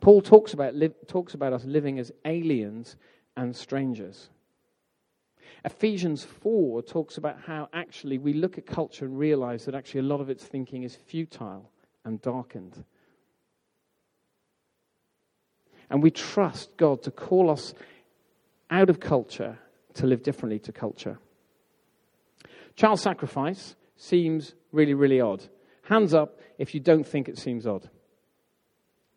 Paul 0.00 0.22
talks 0.22 0.52
about, 0.52 0.74
talks 1.08 1.34
about 1.34 1.52
us 1.52 1.64
living 1.64 1.98
as 1.98 2.12
aliens 2.26 2.94
and 3.36 3.56
strangers. 3.56 4.28
Ephesians 5.64 6.24
4 6.24 6.82
talks 6.82 7.18
about 7.18 7.38
how 7.46 7.68
actually 7.72 8.18
we 8.18 8.32
look 8.32 8.56
at 8.56 8.66
culture 8.66 9.04
and 9.04 9.18
realize 9.18 9.64
that 9.64 9.74
actually 9.74 10.00
a 10.00 10.04
lot 10.04 10.20
of 10.20 10.30
its 10.30 10.44
thinking 10.44 10.82
is 10.84 10.96
futile 10.96 11.70
and 12.04 12.20
darkened. 12.22 12.84
And 15.90 16.02
we 16.02 16.10
trust 16.10 16.76
God 16.76 17.02
to 17.02 17.10
call 17.10 17.50
us 17.50 17.74
out 18.70 18.88
of 18.88 19.00
culture 19.00 19.58
to 19.94 20.06
live 20.06 20.22
differently 20.22 20.58
to 20.60 20.72
culture. 20.72 21.18
Child 22.76 23.00
sacrifice 23.00 23.74
seems 23.96 24.54
really, 24.72 24.94
really 24.94 25.20
odd. 25.20 25.42
Hands 25.82 26.14
up 26.14 26.40
if 26.58 26.74
you 26.74 26.80
don't 26.80 27.06
think 27.06 27.28
it 27.28 27.36
seems 27.36 27.66
odd. 27.66 27.90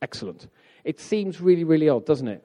Excellent. 0.01 0.47
It 0.83 0.99
seems 0.99 1.39
really, 1.39 1.63
really 1.63 1.87
odd, 1.87 2.05
doesn't 2.05 2.27
it? 2.27 2.43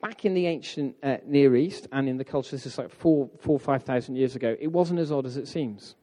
Back 0.00 0.24
in 0.24 0.34
the 0.34 0.46
ancient 0.46 0.96
uh, 1.02 1.16
Near 1.26 1.56
East 1.56 1.88
and 1.92 2.08
in 2.08 2.16
the 2.16 2.24
culture, 2.24 2.52
this 2.52 2.66
is 2.66 2.78
like 2.78 2.90
four, 2.90 3.30
four, 3.40 3.58
five 3.58 3.82
thousand 3.82 4.16
years 4.16 4.36
ago, 4.36 4.56
it 4.60 4.68
wasn't 4.68 5.00
as 5.00 5.12
odd 5.12 5.26
as 5.26 5.36
it 5.36 5.48
seems. 5.48 5.96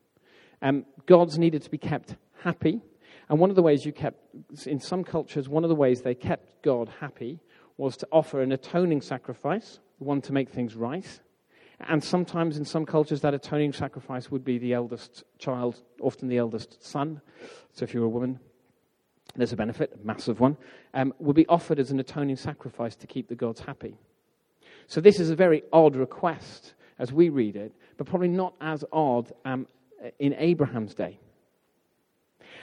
Um, 0.62 0.86
gods 1.06 1.38
needed 1.38 1.62
to 1.64 1.70
be 1.70 1.78
kept 1.78 2.16
happy. 2.42 2.82
And 3.30 3.40
one 3.40 3.50
of 3.50 3.56
the 3.56 3.64
ways 3.64 3.86
you 3.86 3.94
kept, 3.94 4.20
in 4.66 4.80
some 4.80 5.04
cultures, 5.04 5.48
one 5.48 5.64
of 5.64 5.70
the 5.70 5.76
ways 5.76 6.02
they 6.02 6.16
kept 6.16 6.62
God 6.62 6.90
happy 7.00 7.40
was 7.78 7.98
to 7.98 8.08
offer 8.12 8.42
an 8.42 8.52
atoning 8.52 9.02
sacrifice, 9.02 9.80
one 9.98 10.22
to 10.22 10.34
make 10.34 10.50
things 10.50 10.76
right. 10.76 11.08
And 11.80 12.04
sometimes 12.04 12.58
in 12.58 12.66
some 12.66 12.86
cultures, 12.86 13.22
that 13.22 13.34
atoning 13.34 13.74
sacrifice 13.74 14.30
would 14.30 14.44
be 14.44 14.58
the 14.58 14.74
eldest 14.74 15.24
child, 15.40 15.82
often 16.02 16.28
the 16.28 16.38
eldest 16.38 16.84
son. 16.86 17.22
So 17.74 17.84
if 17.84 17.94
you're 17.94 18.06
a 18.06 18.10
woman, 18.10 18.40
there's 19.36 19.54
a 19.54 19.58
benefit, 19.58 19.98
a 20.02 20.06
massive 20.06 20.40
one, 20.40 20.58
um, 20.94 21.14
will 21.20 21.34
be 21.34 21.48
offered 21.48 21.80
as 21.80 21.92
an 21.92 22.00
atoning 22.00 22.36
sacrifice 22.36 22.96
to 22.98 23.08
keep 23.08 23.28
the 23.28 23.36
gods 23.36 23.62
happy. 23.62 23.98
So 24.88 25.02
this 25.02 25.20
is 25.20 25.30
a 25.30 25.36
very 25.36 25.64
odd 25.72 25.96
request 25.96 26.74
as 27.00 27.12
we 27.12 27.30
read 27.30 27.56
it, 27.56 27.74
but 27.98 28.08
probably 28.08 28.28
not 28.28 28.54
as 28.62 28.84
odd 28.92 29.32
um, 29.46 29.68
in 30.20 30.34
Abraham's 30.38 30.94
day. 30.94 31.20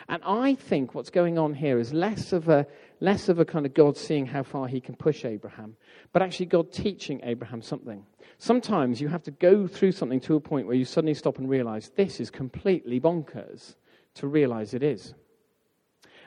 And 0.09 0.23
I 0.25 0.55
think 0.55 0.95
what's 0.95 1.11
going 1.11 1.39
on 1.39 1.55
here 1.55 1.79
is 1.79 1.93
less 1.93 2.33
of 2.33 2.49
a 2.49 2.67
less 3.01 3.29
of 3.29 3.39
a 3.39 3.45
kind 3.45 3.65
of 3.65 3.75
God 3.75 3.97
seeing 3.97 4.27
how 4.27 4.43
far 4.43 4.67
he 4.69 4.81
can 4.81 4.95
push 4.95 5.25
Abraham, 5.25 5.77
but 6.13 6.21
actually 6.21 6.47
God 6.47 6.73
teaching 6.73 7.21
Abraham 7.23 7.63
something. 7.63 8.05
Sometimes 8.39 9.01
you 9.01 9.09
have 9.09 9.23
to 9.25 9.31
go 9.31 9.67
through 9.67 9.93
something 9.93 10.21
to 10.21 10.37
a 10.37 10.41
point 10.41 10.67
where 10.67 10.77
you 10.77 10.85
suddenly 10.85 11.15
stop 11.15 11.39
and 11.39 11.49
realize 11.49 11.91
this 11.97 12.21
is 12.21 12.31
completely 12.31 13.01
bonkers 13.01 13.75
to 14.15 14.27
realize 14.27 14.75
it 14.75 14.83
is. 14.83 15.15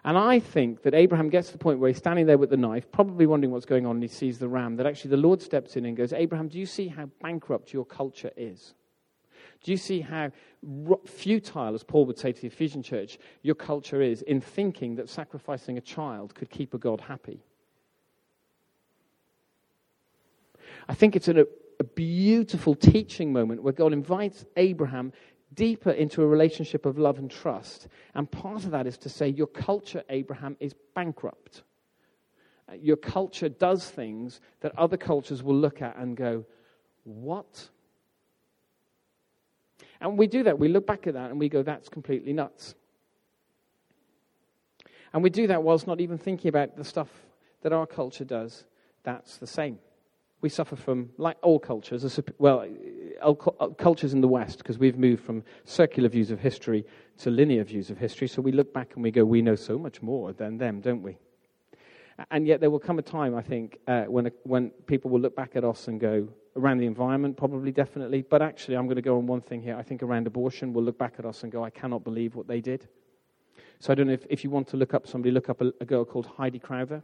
And 0.06 0.18
I 0.18 0.40
think 0.40 0.82
that 0.84 0.94
Abraham 0.94 1.30
gets 1.30 1.48
to 1.48 1.54
the 1.54 1.60
point 1.60 1.80
where 1.80 1.88
he's 1.88 1.98
standing 1.98 2.26
there 2.26 2.38
with 2.38 2.50
the 2.50 2.58
knife, 2.58 2.92
probably 2.92 3.26
wondering 3.26 3.52
what's 3.52 3.66
going 3.66 3.86
on, 3.86 3.96
and 3.96 4.04
he 4.04 4.10
sees 4.10 4.38
the 4.38 4.50
ram. 4.50 4.76
That 4.76 4.86
actually 4.86 5.12
the 5.12 5.18
Lord 5.18 5.42
steps 5.42 5.78
in 5.78 5.86
and 5.86 5.96
goes, 5.96 6.12
Abraham, 6.12 6.50
do 6.50 6.60
you 6.60 6.66
see 6.66 6.90
how 6.90 7.10
bankrupt 7.22 7.72
your 7.72 7.86
culture 7.86 8.32
is? 8.36 8.74
Do 9.64 9.72
you 9.72 9.78
see 9.78 10.02
how 10.02 10.32
futile, 11.06 11.74
as 11.74 11.84
Paul 11.84 12.06
would 12.06 12.18
say 12.18 12.34
to 12.34 12.42
the 12.42 12.48
Ephesian 12.48 12.84
church, 12.84 13.18
your 13.44 13.56
culture 13.56 14.02
is 14.02 14.22
in 14.24 14.42
thinking 14.42 14.96
that 14.96 15.10
sacrificing 15.10 15.78
a 15.78 15.82
child 15.82 16.36
could 16.36 16.50
keep 16.50 16.74
a 16.74 16.78
God 16.78 17.00
happy? 17.00 17.42
I 20.90 20.94
think 20.94 21.16
it's 21.16 21.30
a, 21.30 21.48
a 21.80 21.84
beautiful 21.84 22.76
teaching 22.76 23.32
moment 23.32 23.64
where 23.64 23.72
God 23.72 23.94
invites 23.94 24.44
Abraham 24.58 25.14
deeper 25.54 25.92
into 25.92 26.22
a 26.22 26.28
relationship 26.28 26.86
of 26.86 26.98
love 26.98 27.18
and 27.18 27.30
trust. 27.30 27.88
And 28.16 28.30
part 28.30 28.66
of 28.66 28.72
that 28.72 28.88
is 28.88 28.98
to 29.00 29.10
say, 29.10 29.28
Your 29.28 29.48
culture, 29.48 30.04
Abraham, 30.10 30.58
is 30.60 30.74
bankrupt. 30.96 31.64
Uh, 32.70 32.74
your 32.74 32.98
culture 32.98 33.50
does 33.50 33.90
things 33.90 34.40
that 34.62 34.78
other 34.78 34.98
cultures 34.98 35.44
will 35.44 35.56
look 35.56 35.82
at 35.82 35.98
and 35.98 36.16
go, 36.16 36.46
What? 37.04 37.70
And 40.02 40.18
we 40.18 40.28
do 40.28 40.44
that. 40.44 40.60
We 40.60 40.68
look 40.68 40.86
back 40.86 41.08
at 41.08 41.14
that 41.14 41.32
and 41.32 41.40
we 41.40 41.50
go, 41.50 41.64
That's 41.64 41.90
completely 41.90 42.34
nuts. 42.34 42.76
And 45.14 45.22
we 45.22 45.30
do 45.30 45.48
that 45.48 45.62
whilst 45.62 45.86
not 45.86 46.02
even 46.02 46.18
thinking 46.18 46.50
about 46.50 46.76
the 46.76 46.84
stuff 46.84 47.10
that 47.62 47.72
our 47.72 47.86
culture 47.86 48.26
does. 48.26 48.66
That's 49.04 49.38
the 49.38 49.48
same 49.48 49.78
we 50.44 50.50
suffer 50.50 50.76
from, 50.76 51.10
like 51.18 51.38
all 51.42 51.58
cultures, 51.58 52.20
well, 52.38 52.68
cultures 53.78 54.14
in 54.14 54.20
the 54.20 54.28
West, 54.28 54.58
because 54.58 54.78
we've 54.78 54.98
moved 54.98 55.24
from 55.24 55.42
circular 55.64 56.10
views 56.10 56.32
of 56.32 56.40
history 56.40 56.86
to 57.20 57.32
linear 57.32 57.64
views 57.64 57.90
of 57.90 57.98
history. 57.98 58.28
So 58.28 58.42
we 58.42 58.52
look 58.52 58.74
back 58.74 58.92
and 58.96 59.04
we 59.04 59.10
go, 59.10 59.24
we 59.24 59.42
know 59.42 59.56
so 59.56 59.80
much 59.80 60.02
more 60.02 60.34
than 60.34 60.58
them, 60.58 60.82
don't 60.82 61.02
we? 61.02 61.18
And 62.30 62.46
yet 62.46 62.60
there 62.60 62.70
will 62.70 62.80
come 62.80 63.00
a 63.00 63.02
time, 63.02 63.36
I 63.36 63.42
think, 63.42 63.80
uh, 63.88 64.04
when, 64.04 64.30
when 64.44 64.70
people 64.86 65.10
will 65.10 65.22
look 65.22 65.36
back 65.36 65.56
at 65.56 65.64
us 65.64 65.88
and 65.88 66.00
go, 66.00 66.28
around 66.56 66.78
the 66.78 66.86
environment, 66.86 67.36
probably, 67.36 67.72
definitely. 67.72 68.22
But 68.22 68.44
actually, 68.44 68.78
I'm 68.78 68.86
going 68.86 68.98
to 68.98 69.02
go 69.02 69.18
on 69.18 69.26
one 69.26 69.42
thing 69.42 69.62
here. 69.64 69.76
I 69.76 69.82
think 69.82 70.04
around 70.04 70.28
abortion, 70.28 70.72
we'll 70.72 70.84
look 70.84 71.00
back 71.00 71.16
at 71.18 71.26
us 71.26 71.42
and 71.42 71.52
go, 71.52 71.64
I 71.64 71.72
cannot 71.72 72.04
believe 72.04 72.36
what 72.36 72.48
they 72.48 72.62
did. 72.62 72.88
So 73.80 73.92
I 73.92 73.96
don't 73.96 74.08
know 74.08 74.14
if, 74.14 74.26
if 74.30 74.44
you 74.44 74.52
want 74.52 74.68
to 74.68 74.78
look 74.78 74.94
up 74.94 75.08
somebody, 75.08 75.32
look 75.32 75.50
up 75.50 75.62
a, 75.62 75.74
a 75.82 75.86
girl 75.86 76.06
called 76.06 76.28
Heidi 76.28 76.60
Crowther 76.60 77.02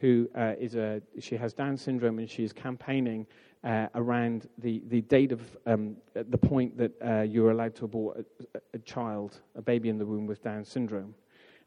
who 0.00 0.28
uh, 0.34 0.54
is 0.58 0.74
a, 0.74 1.02
she 1.20 1.36
has 1.36 1.52
Down 1.52 1.76
syndrome 1.76 2.18
and 2.18 2.30
she 2.30 2.44
is 2.44 2.52
campaigning 2.52 3.26
uh, 3.64 3.86
around 3.94 4.48
the, 4.58 4.82
the 4.88 5.00
date 5.02 5.32
of 5.32 5.40
um, 5.66 5.96
the 6.14 6.38
point 6.38 6.76
that 6.78 6.92
uh, 7.04 7.22
you're 7.22 7.50
allowed 7.50 7.74
to 7.76 7.84
abort 7.84 8.24
a, 8.54 8.60
a, 8.74 8.78
child, 8.78 9.40
a 9.56 9.62
baby 9.62 9.88
in 9.88 9.98
the 9.98 10.06
womb 10.06 10.26
with 10.26 10.42
Down 10.42 10.64
syndrome. 10.64 11.14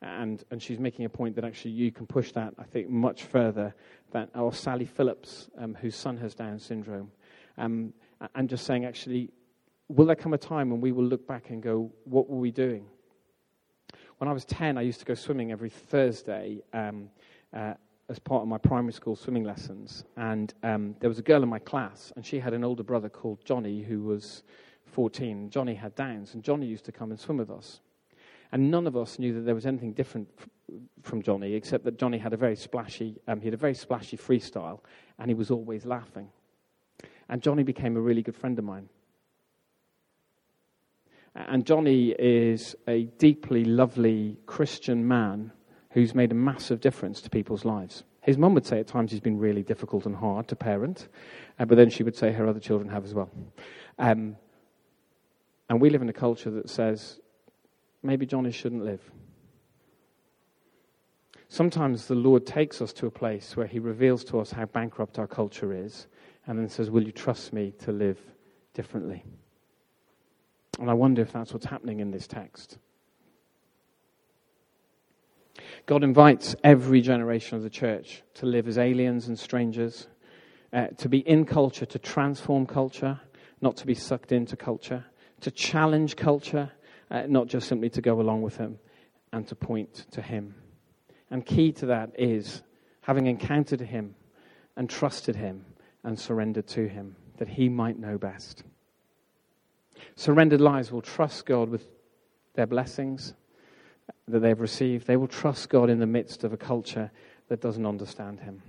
And, 0.02 0.44
and 0.50 0.62
she's 0.62 0.80
making 0.80 1.06
a 1.06 1.10
point 1.10 1.36
that 1.36 1.44
actually 1.44 1.72
you 1.72 1.92
can 1.92 2.08
push 2.08 2.32
that, 2.32 2.54
I 2.58 2.64
think, 2.64 2.90
much 2.90 3.24
further 3.24 3.76
than, 4.12 4.30
or 4.34 4.54
Sally 4.54 4.86
Phillips, 4.86 5.50
um, 5.58 5.78
whose 5.80 5.96
son 5.96 6.18
has 6.18 6.34
Down 6.34 6.58
syndrome. 6.58 7.12
Um, 7.58 7.94
and 8.34 8.50
just 8.50 8.66
saying, 8.66 8.86
actually, 8.86 9.30
will 9.90 10.06
there 10.06 10.16
come 10.16 10.34
a 10.34 10.38
time 10.38 10.70
when 10.70 10.82
we 10.82 10.92
will 10.92 11.04
look 11.04 11.28
back 11.28 11.50
and 11.50 11.62
go, 11.62 11.92
what 12.06 12.30
were 12.30 12.40
we 12.40 12.52
doing? 12.52 12.86
When 14.18 14.28
I 14.28 14.34
was 14.34 14.46
10, 14.46 14.78
I 14.78 14.82
used 14.82 15.00
to 15.00 15.06
go 15.06 15.14
swimming 15.14 15.52
every 15.52 15.70
Thursday. 15.70 16.62
Um, 16.74 17.10
uh, 17.54 17.74
as 18.12 18.20
part 18.20 18.42
of 18.42 18.48
my 18.50 18.58
primary 18.58 18.92
school 18.92 19.16
swimming 19.16 19.46
lessons. 19.46 20.04
And 20.18 20.54
um, 20.64 20.96
there 21.00 21.10
was 21.10 21.18
a 21.18 21.24
girl 21.24 21.44
in 21.44 21.50
my 21.50 21.60
class, 21.60 22.12
and 22.18 22.26
she 22.26 22.40
had 22.40 22.54
an 22.54 22.64
older 22.64 22.84
brother 22.84 23.08
called 23.08 23.40
Johnny 23.46 23.82
who 23.82 24.04
was 24.04 24.44
14. 24.88 25.50
Johnny 25.50 25.74
had 25.74 25.96
Downs, 25.96 26.34
and 26.34 26.44
Johnny 26.44 26.66
used 26.66 26.84
to 26.86 26.92
come 26.92 27.12
and 27.12 27.20
swim 27.20 27.38
with 27.38 27.50
us. 27.50 27.80
And 28.52 28.70
none 28.70 28.86
of 28.86 28.98
us 28.98 29.18
knew 29.18 29.34
that 29.36 29.42
there 29.42 29.56
was 29.56 29.66
anything 29.66 29.94
different 29.94 30.28
f- 30.38 30.50
from 31.04 31.22
Johnny, 31.22 31.54
except 31.54 31.86
that 31.86 31.98
Johnny 31.98 32.18
had 32.18 32.34
a 32.34 32.38
very 32.38 32.58
splashy, 32.58 33.16
um, 33.30 33.40
he 33.40 33.46
had 33.46 33.54
a 33.54 33.58
very 33.58 33.74
splashy 33.74 34.18
freestyle, 34.18 34.82
and 35.18 35.30
he 35.30 35.34
was 35.34 35.50
always 35.50 35.86
laughing. 35.86 36.28
And 37.30 37.42
Johnny 37.42 37.64
became 37.64 37.96
a 37.96 38.02
really 38.02 38.24
good 38.24 38.36
friend 38.36 38.60
of 38.60 38.66
mine. 38.66 38.90
And 41.34 41.66
Johnny 41.66 42.10
is 42.20 42.76
a 42.90 43.04
deeply 43.04 43.64
lovely 43.64 44.38
Christian 44.46 45.08
man 45.08 45.54
who's 45.92 46.16
made 46.16 46.32
a 46.32 46.36
massive 46.36 46.82
difference 46.82 47.22
to 47.22 47.30
people's 47.30 47.66
lives. 47.66 48.04
His 48.22 48.38
mum 48.38 48.54
would 48.54 48.66
say 48.66 48.80
at 48.80 48.88
times 48.88 49.12
he's 49.12 49.20
been 49.20 49.38
really 49.38 49.64
difficult 49.64 50.06
and 50.06 50.16
hard 50.16 50.48
to 50.50 50.56
parent, 50.56 51.08
uh, 51.60 51.66
but 51.66 51.76
then 51.76 51.90
she 51.90 52.04
would 52.04 52.16
say 52.16 52.32
her 52.32 52.48
other 52.48 52.60
children 52.60 52.90
have 52.90 53.04
as 53.04 53.14
well. 53.14 53.30
Um, 53.98 54.36
and 55.70 55.82
we 55.82 55.90
live 55.90 56.02
in 56.02 56.10
a 56.10 56.14
culture 56.14 56.52
that 56.52 56.70
says 56.70 57.20
maybe 58.04 58.26
Johnny 58.26 58.52
shouldn't 58.52 58.84
live. 58.84 59.02
Sometimes 61.50 62.08
the 62.08 62.16
Lord 62.16 62.46
takes 62.46 62.82
us 62.82 62.94
to 62.94 63.08
a 63.08 63.12
place 63.12 63.58
where 63.58 63.68
he 63.68 63.80
reveals 63.80 64.24
to 64.26 64.40
us 64.40 64.52
how 64.52 64.66
bankrupt 64.66 65.20
our 65.20 65.28
culture 65.28 65.74
is 65.74 66.08
and 66.48 66.58
then 66.58 66.70
says, 66.70 66.90
Will 66.90 67.04
you 67.04 67.12
trust 67.12 67.52
me 67.52 67.74
to 67.80 67.92
live 67.92 68.18
differently? 68.74 69.26
And 70.80 70.90
I 70.90 70.94
wonder 70.94 71.22
if 71.22 71.34
that's 71.34 71.52
what's 71.52 71.66
happening 71.66 72.00
in 72.00 72.12
this 72.12 72.28
text. 72.28 72.78
God 75.86 76.04
invites 76.04 76.56
every 76.64 77.02
generation 77.02 77.58
of 77.58 77.64
the 77.64 77.70
church 77.70 78.24
to 78.36 78.46
live 78.46 78.68
as 78.68 78.78
aliens 78.78 79.28
and 79.28 79.38
strangers, 79.38 80.08
uh, 80.74 80.88
to 80.98 81.10
be 81.10 81.20
in 81.20 81.46
culture, 81.46 81.86
to 81.86 82.00
transform 82.00 82.66
culture, 82.66 83.20
not 83.62 83.78
to 83.78 83.86
be 83.86 83.94
sucked 83.94 84.32
into 84.32 84.56
culture, 84.56 85.06
to 85.42 85.52
challenge 85.52 86.16
culture, 86.16 86.72
uh, 87.10 87.24
not 87.28 87.48
just 87.48 87.68
simply 87.68 87.90
to 87.90 88.02
go 88.02 88.20
along 88.22 88.42
with 88.42 88.58
Him, 88.58 88.80
and 89.34 89.48
to 89.48 89.56
point 89.56 90.06
to 90.12 90.22
Him. 90.22 90.56
And 91.30 91.46
key 91.46 91.72
to 91.74 91.88
that 91.88 92.12
is 92.18 92.62
having 93.02 93.28
encountered 93.28 93.82
Him 93.82 94.16
and 94.76 94.90
trusted 94.90 95.36
Him 95.36 95.66
and 96.04 96.20
surrendered 96.20 96.68
to 96.68 96.88
Him, 96.88 97.16
that 97.38 97.48
He 97.48 97.70
might 97.70 98.00
know 98.00 98.18
best. 98.18 98.64
Surrendered 100.16 100.62
lives 100.62 100.92
will 100.92 101.02
trust 101.02 101.46
God 101.46 101.70
with 101.70 101.88
their 102.54 102.68
blessings 102.68 103.34
that 104.32 104.40
they've 104.40 104.60
received, 104.60 105.08
they 105.08 105.18
will 105.18 105.28
trust 105.28 105.70
God 105.70 105.90
in 105.90 106.00
the 106.00 106.08
midst 106.08 106.44
of 106.44 106.54
a 106.54 106.58
culture 106.58 107.12
that 107.48 107.62
doesn't 107.62 107.86
understand 107.86 108.40
Him. 108.40 108.62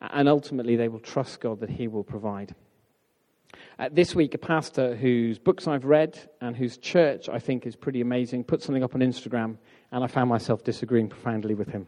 And 0.00 0.28
ultimately, 0.28 0.76
they 0.76 0.88
will 0.88 1.00
trust 1.00 1.40
God 1.40 1.60
that 1.60 1.70
He 1.70 1.88
will 1.88 2.04
provide. 2.04 2.54
Uh, 3.78 3.88
this 3.90 4.14
week, 4.14 4.34
a 4.34 4.38
pastor 4.38 4.94
whose 4.94 5.38
books 5.38 5.66
I've 5.66 5.84
read 5.84 6.18
and 6.40 6.56
whose 6.56 6.76
church 6.76 7.28
I 7.28 7.38
think 7.38 7.66
is 7.66 7.76
pretty 7.76 8.00
amazing 8.00 8.44
put 8.44 8.62
something 8.62 8.84
up 8.84 8.94
on 8.94 9.00
Instagram, 9.00 9.56
and 9.90 10.04
I 10.04 10.06
found 10.06 10.28
myself 10.28 10.64
disagreeing 10.64 11.08
profoundly 11.08 11.54
with 11.54 11.68
him. 11.68 11.86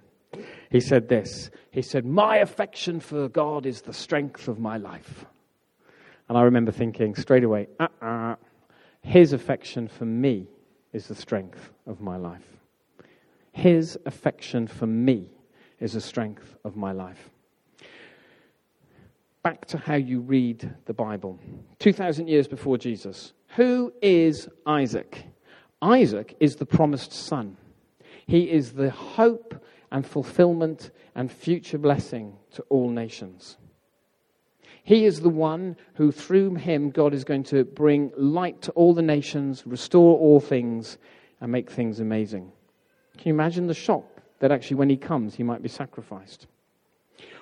He 0.70 0.80
said 0.80 1.08
this 1.08 1.50
He 1.70 1.82
said, 1.82 2.04
My 2.04 2.38
affection 2.38 3.00
for 3.00 3.28
God 3.28 3.66
is 3.66 3.82
the 3.82 3.92
strength 3.92 4.48
of 4.48 4.58
my 4.58 4.76
life. 4.76 5.26
And 6.28 6.36
I 6.36 6.42
remember 6.42 6.72
thinking 6.72 7.14
straight 7.14 7.44
away, 7.44 7.68
uh 7.78 7.86
uh-uh, 8.02 8.32
uh, 8.32 8.36
his 9.02 9.32
affection 9.32 9.86
for 9.86 10.04
me 10.04 10.48
is 10.96 11.08
the 11.08 11.14
strength 11.14 11.72
of 11.86 12.00
my 12.00 12.16
life. 12.16 12.56
His 13.52 13.98
affection 14.06 14.66
for 14.66 14.86
me 14.86 15.28
is 15.78 15.92
the 15.92 16.00
strength 16.00 16.56
of 16.64 16.74
my 16.74 16.92
life. 16.92 17.28
Back 19.42 19.66
to 19.66 19.78
how 19.78 19.96
you 19.96 20.20
read 20.20 20.74
the 20.86 20.94
Bible. 20.94 21.38
2,000 21.80 22.28
years 22.28 22.48
before 22.48 22.78
Jesus. 22.78 23.34
Who 23.56 23.92
is 24.00 24.48
Isaac? 24.66 25.26
Isaac 25.82 26.34
is 26.40 26.56
the 26.56 26.66
promised 26.66 27.12
son. 27.12 27.58
He 28.26 28.50
is 28.50 28.72
the 28.72 28.90
hope 28.90 29.62
and 29.92 30.04
fulfillment 30.04 30.90
and 31.14 31.30
future 31.30 31.78
blessing 31.78 32.38
to 32.52 32.62
all 32.70 32.88
nations. 32.88 33.58
He 34.86 35.04
is 35.04 35.20
the 35.20 35.28
one 35.28 35.74
who, 35.94 36.12
through 36.12 36.54
him, 36.54 36.90
God 36.90 37.12
is 37.12 37.24
going 37.24 37.42
to 37.44 37.64
bring 37.64 38.12
light 38.16 38.62
to 38.62 38.70
all 38.72 38.94
the 38.94 39.02
nations, 39.02 39.64
restore 39.66 40.16
all 40.16 40.38
things, 40.38 40.96
and 41.40 41.50
make 41.50 41.68
things 41.68 41.98
amazing. 41.98 42.52
Can 43.18 43.30
you 43.30 43.34
imagine 43.34 43.66
the 43.66 43.74
shock 43.74 44.04
that 44.38 44.52
actually, 44.52 44.76
when 44.76 44.88
he 44.88 44.96
comes, 44.96 45.34
he 45.34 45.42
might 45.42 45.60
be 45.60 45.68
sacrificed? 45.68 46.46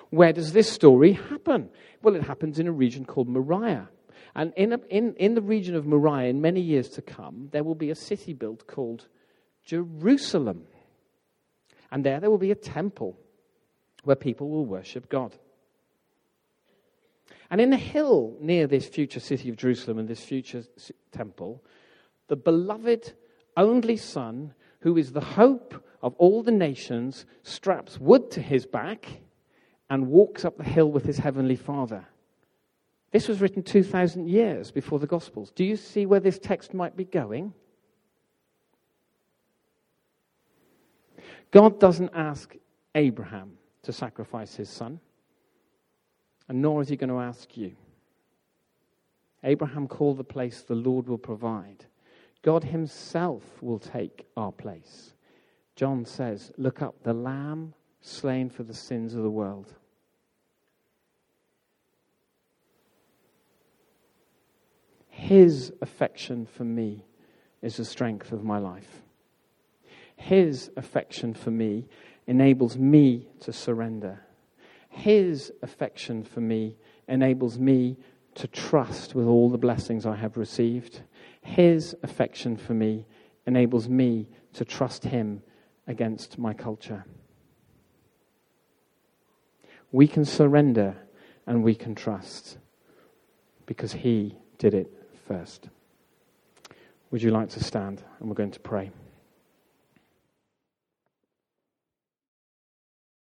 Where 0.09 0.33
does 0.33 0.53
this 0.53 0.67
story 0.67 1.11
happen? 1.11 1.69
Well, 2.01 2.15
it 2.15 2.23
happens 2.23 2.57
in 2.57 2.65
a 2.65 2.71
region 2.71 3.05
called 3.05 3.29
Moriah. 3.29 3.89
And 4.33 4.51
in, 4.57 4.73
a, 4.73 4.79
in, 4.89 5.13
in 5.13 5.35
the 5.35 5.41
region 5.43 5.75
of 5.75 5.85
Moriah, 5.85 6.29
in 6.29 6.41
many 6.41 6.61
years 6.61 6.89
to 6.89 7.03
come, 7.03 7.49
there 7.51 7.63
will 7.63 7.75
be 7.75 7.91
a 7.91 7.95
city 7.95 8.33
built 8.33 8.65
called 8.65 9.07
Jerusalem. 9.63 10.63
And 11.91 12.03
there, 12.03 12.19
there 12.19 12.31
will 12.31 12.39
be 12.39 12.49
a 12.49 12.55
temple 12.55 13.15
where 14.03 14.15
people 14.15 14.49
will 14.49 14.65
worship 14.65 15.09
God. 15.09 15.35
And 17.55 17.61
in 17.61 17.69
the 17.69 17.77
hill 17.77 18.35
near 18.41 18.67
this 18.67 18.85
future 18.85 19.21
city 19.21 19.47
of 19.47 19.55
Jerusalem 19.55 19.97
and 19.97 20.09
this 20.09 20.21
future 20.21 20.65
temple, 21.13 21.63
the 22.27 22.35
beloved 22.35 23.13
only 23.55 23.95
son, 23.95 24.53
who 24.81 24.97
is 24.97 25.13
the 25.13 25.21
hope 25.21 25.81
of 26.01 26.15
all 26.17 26.43
the 26.43 26.51
nations, 26.51 27.25
straps 27.43 27.97
wood 27.97 28.29
to 28.31 28.41
his 28.41 28.65
back 28.65 29.07
and 29.89 30.09
walks 30.09 30.43
up 30.43 30.57
the 30.57 30.65
hill 30.65 30.91
with 30.91 31.05
his 31.05 31.17
heavenly 31.17 31.55
father. 31.55 32.05
This 33.11 33.29
was 33.29 33.39
written 33.39 33.63
2,000 33.63 34.27
years 34.27 34.69
before 34.69 34.99
the 34.99 35.07
Gospels. 35.07 35.53
Do 35.55 35.63
you 35.63 35.77
see 35.77 36.05
where 36.05 36.19
this 36.19 36.37
text 36.37 36.73
might 36.73 36.97
be 36.97 37.05
going? 37.05 37.53
God 41.51 41.79
doesn't 41.79 42.11
ask 42.13 42.53
Abraham 42.95 43.53
to 43.83 43.93
sacrifice 43.93 44.55
his 44.55 44.67
son, 44.67 44.99
and 46.47 46.61
nor 46.61 46.81
is 46.81 46.89
he 46.89 46.95
going 46.95 47.09
to 47.09 47.19
ask 47.19 47.57
you. 47.57 47.75
Abraham 49.43 49.87
called 49.87 50.17
the 50.17 50.23
place 50.23 50.61
the 50.61 50.75
Lord 50.75 51.07
will 51.07 51.17
provide. 51.17 51.85
God 52.41 52.63
himself 52.63 53.43
will 53.61 53.79
take 53.79 54.27
our 54.37 54.51
place. 54.51 55.13
John 55.75 56.05
says, 56.05 56.51
Look 56.57 56.81
up, 56.81 56.95
the 57.03 57.13
Lamb 57.13 57.73
slain 58.01 58.49
for 58.49 58.63
the 58.63 58.73
sins 58.73 59.13
of 59.13 59.23
the 59.23 59.29
world. 59.29 59.73
His 65.09 65.71
affection 65.81 66.45
for 66.45 66.65
me 66.65 67.05
is 67.61 67.77
the 67.77 67.85
strength 67.85 68.31
of 68.31 68.43
my 68.43 68.59
life. 68.59 69.01
His 70.15 70.69
affection 70.77 71.33
for 71.33 71.51
me 71.51 71.87
enables 72.27 72.77
me 72.77 73.27
to 73.41 73.53
surrender. 73.53 74.21
His 74.95 75.51
affection 75.61 76.23
for 76.23 76.39
me 76.39 76.77
enables 77.09 77.59
me 77.59 77.97
to 78.35 78.47
trust 78.47 79.13
with 79.13 79.27
all 79.27 79.49
the 79.49 79.57
blessings 79.57 80.05
I 80.05 80.15
have 80.15 80.37
received. 80.37 81.01
His 81.41 81.95
affection 82.01 82.55
for 82.55 82.73
me 82.73 83.05
enables 83.45 83.89
me 83.89 84.29
to 84.53 84.63
trust 84.63 85.03
Him 85.03 85.43
against 85.85 86.39
my 86.39 86.53
culture. 86.53 87.03
We 89.91 90.07
can 90.07 90.23
surrender 90.23 90.95
and 91.45 91.61
we 91.61 91.75
can 91.75 91.93
trust 91.93 92.57
because 93.65 93.91
He 93.91 94.37
did 94.57 94.73
it 94.73 94.89
first. 95.27 95.67
Would 97.11 97.21
you 97.21 97.31
like 97.31 97.49
to 97.49 97.63
stand? 97.63 98.01
And 98.19 98.29
we're 98.29 98.35
going 98.35 98.51
to 98.51 98.61
pray. 98.61 98.91